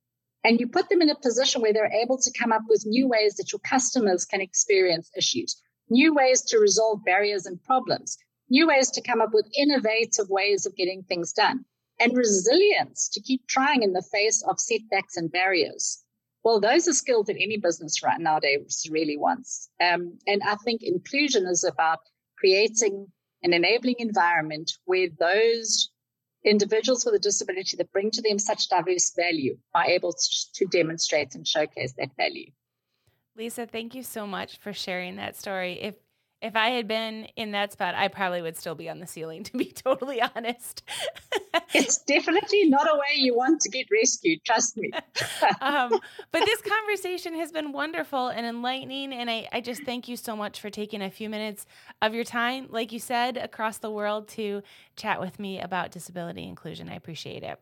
and 0.43 0.59
you 0.59 0.67
put 0.67 0.89
them 0.89 1.01
in 1.01 1.09
a 1.09 1.15
position 1.15 1.61
where 1.61 1.71
they're 1.71 2.01
able 2.03 2.17
to 2.17 2.37
come 2.37 2.51
up 2.51 2.63
with 2.67 2.85
new 2.85 3.07
ways 3.07 3.35
that 3.35 3.53
your 3.53 3.59
customers 3.59 4.25
can 4.25 4.41
experience 4.41 5.09
issues 5.15 5.61
new 5.89 6.13
ways 6.13 6.41
to 6.41 6.59
resolve 6.59 7.03
barriers 7.05 7.45
and 7.45 7.63
problems, 7.63 8.17
new 8.49 8.67
ways 8.67 8.91
to 8.91 9.01
come 9.01 9.21
up 9.21 9.33
with 9.33 9.51
innovative 9.57 10.29
ways 10.29 10.65
of 10.65 10.75
getting 10.75 11.03
things 11.03 11.33
done, 11.33 11.65
and 11.99 12.15
resilience 12.15 13.09
to 13.09 13.21
keep 13.21 13.45
trying 13.47 13.83
in 13.83 13.93
the 13.93 14.07
face 14.11 14.43
of 14.49 14.59
setbacks 14.59 15.17
and 15.17 15.31
barriers. 15.31 16.03
Well, 16.43 16.59
those 16.59 16.87
are 16.87 16.93
skills 16.93 17.25
that 17.27 17.41
any 17.41 17.57
business 17.57 18.01
right 18.03 18.19
nowadays 18.19 18.87
really 18.89 19.17
wants. 19.17 19.69
Um, 19.81 20.17
and 20.27 20.41
I 20.43 20.55
think 20.55 20.81
inclusion 20.81 21.45
is 21.45 21.63
about 21.63 21.99
creating 22.37 23.07
an 23.43 23.53
enabling 23.53 23.95
environment 23.99 24.71
where 24.85 25.09
those 25.19 25.89
individuals 26.45 27.05
with 27.05 27.15
a 27.15 27.19
disability 27.19 27.75
that 27.77 27.91
bring 27.91 28.11
to 28.11 28.21
them 28.21 28.39
such 28.39 28.69
diverse 28.69 29.13
value 29.15 29.57
are 29.73 29.85
able 29.85 30.13
to, 30.13 30.45
to 30.53 30.65
demonstrate 30.65 31.35
and 31.35 31.45
showcase 31.45 31.93
that 31.97 32.15
value. 32.15 32.51
Lisa, 33.37 33.67
thank 33.67 33.93
you 33.93 34.01
so 34.01 34.25
much 34.25 34.57
for 34.57 34.73
sharing 34.73 35.17
that 35.17 35.35
story. 35.35 35.79
If 35.79 35.95
if 36.39 36.55
I 36.55 36.69
had 36.69 36.87
been 36.87 37.25
in 37.35 37.51
that 37.53 37.71
spot, 37.71 37.95
I 37.95 38.09
probably 38.09 38.43
would 38.43 38.55
still 38.55 38.75
be 38.75 38.89
on 38.89 38.99
the 38.99 39.07
ceiling, 39.07 39.43
to 39.45 39.57
be 39.57 39.65
totally 39.65 40.21
honest. 40.35 40.83
it's 41.73 41.97
definitely 42.03 42.69
not 42.69 42.87
a 42.87 42.95
way 42.95 43.15
you 43.15 43.35
want 43.35 43.59
to 43.61 43.69
get 43.69 43.87
rescued, 43.91 44.43
trust 44.43 44.77
me. 44.77 44.91
um, 45.61 45.99
but 46.31 46.45
this 46.45 46.61
conversation 46.61 47.33
has 47.35 47.51
been 47.51 47.71
wonderful 47.71 48.27
and 48.27 48.45
enlightening. 48.45 49.13
And 49.13 49.31
I, 49.31 49.49
I 49.51 49.61
just 49.61 49.83
thank 49.83 50.07
you 50.07 50.15
so 50.15 50.35
much 50.35 50.61
for 50.61 50.69
taking 50.69 51.01
a 51.01 51.09
few 51.09 51.27
minutes 51.27 51.65
of 52.03 52.13
your 52.13 52.23
time, 52.23 52.67
like 52.69 52.91
you 52.91 52.99
said, 52.99 53.37
across 53.37 53.79
the 53.79 53.89
world 53.89 54.27
to 54.29 54.61
chat 54.95 55.19
with 55.19 55.39
me 55.39 55.59
about 55.59 55.89
disability 55.89 56.43
inclusion. 56.43 56.87
I 56.87 56.95
appreciate 56.95 57.41
it. 57.41 57.59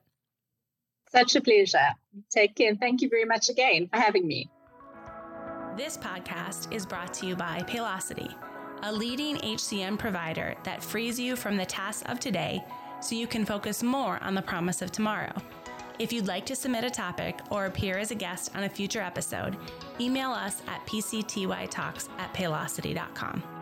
Such 1.11 1.37
a 1.37 1.41
pleasure. 1.41 1.95
Take 2.29 2.55
care. 2.55 2.75
Thank 2.75 3.01
you 3.01 3.07
very 3.07 3.23
much 3.23 3.47
again 3.47 3.87
for 3.87 3.97
having 3.97 4.27
me. 4.27 4.49
This 5.75 5.97
podcast 5.97 6.71
is 6.71 6.85
brought 6.85 7.13
to 7.15 7.25
you 7.25 7.35
by 7.35 7.59
Paylocity 7.67 8.33
a 8.83 8.91
leading 8.91 9.37
HCM 9.37 9.97
provider 9.97 10.55
that 10.63 10.83
frees 10.83 11.19
you 11.19 11.35
from 11.35 11.57
the 11.57 11.65
tasks 11.65 12.03
of 12.07 12.19
today 12.19 12.63
so 13.01 13.15
you 13.15 13.25
can 13.25 13.45
focus 13.45 13.81
more 13.81 14.21
on 14.21 14.35
the 14.35 14.41
promise 14.41 14.81
of 14.81 14.91
tomorrow. 14.91 15.33
If 15.97 16.13
you'd 16.13 16.27
like 16.27 16.45
to 16.47 16.55
submit 16.55 16.83
a 16.83 16.89
topic 16.89 17.39
or 17.49 17.65
appear 17.65 17.97
as 17.97 18.11
a 18.11 18.15
guest 18.15 18.55
on 18.55 18.63
a 18.63 18.69
future 18.69 19.01
episode, 19.01 19.57
email 19.99 20.31
us 20.31 20.61
at 20.67 20.85
pctytalks 20.85 22.09
at 22.19 22.33
paylocity.com. 22.33 23.54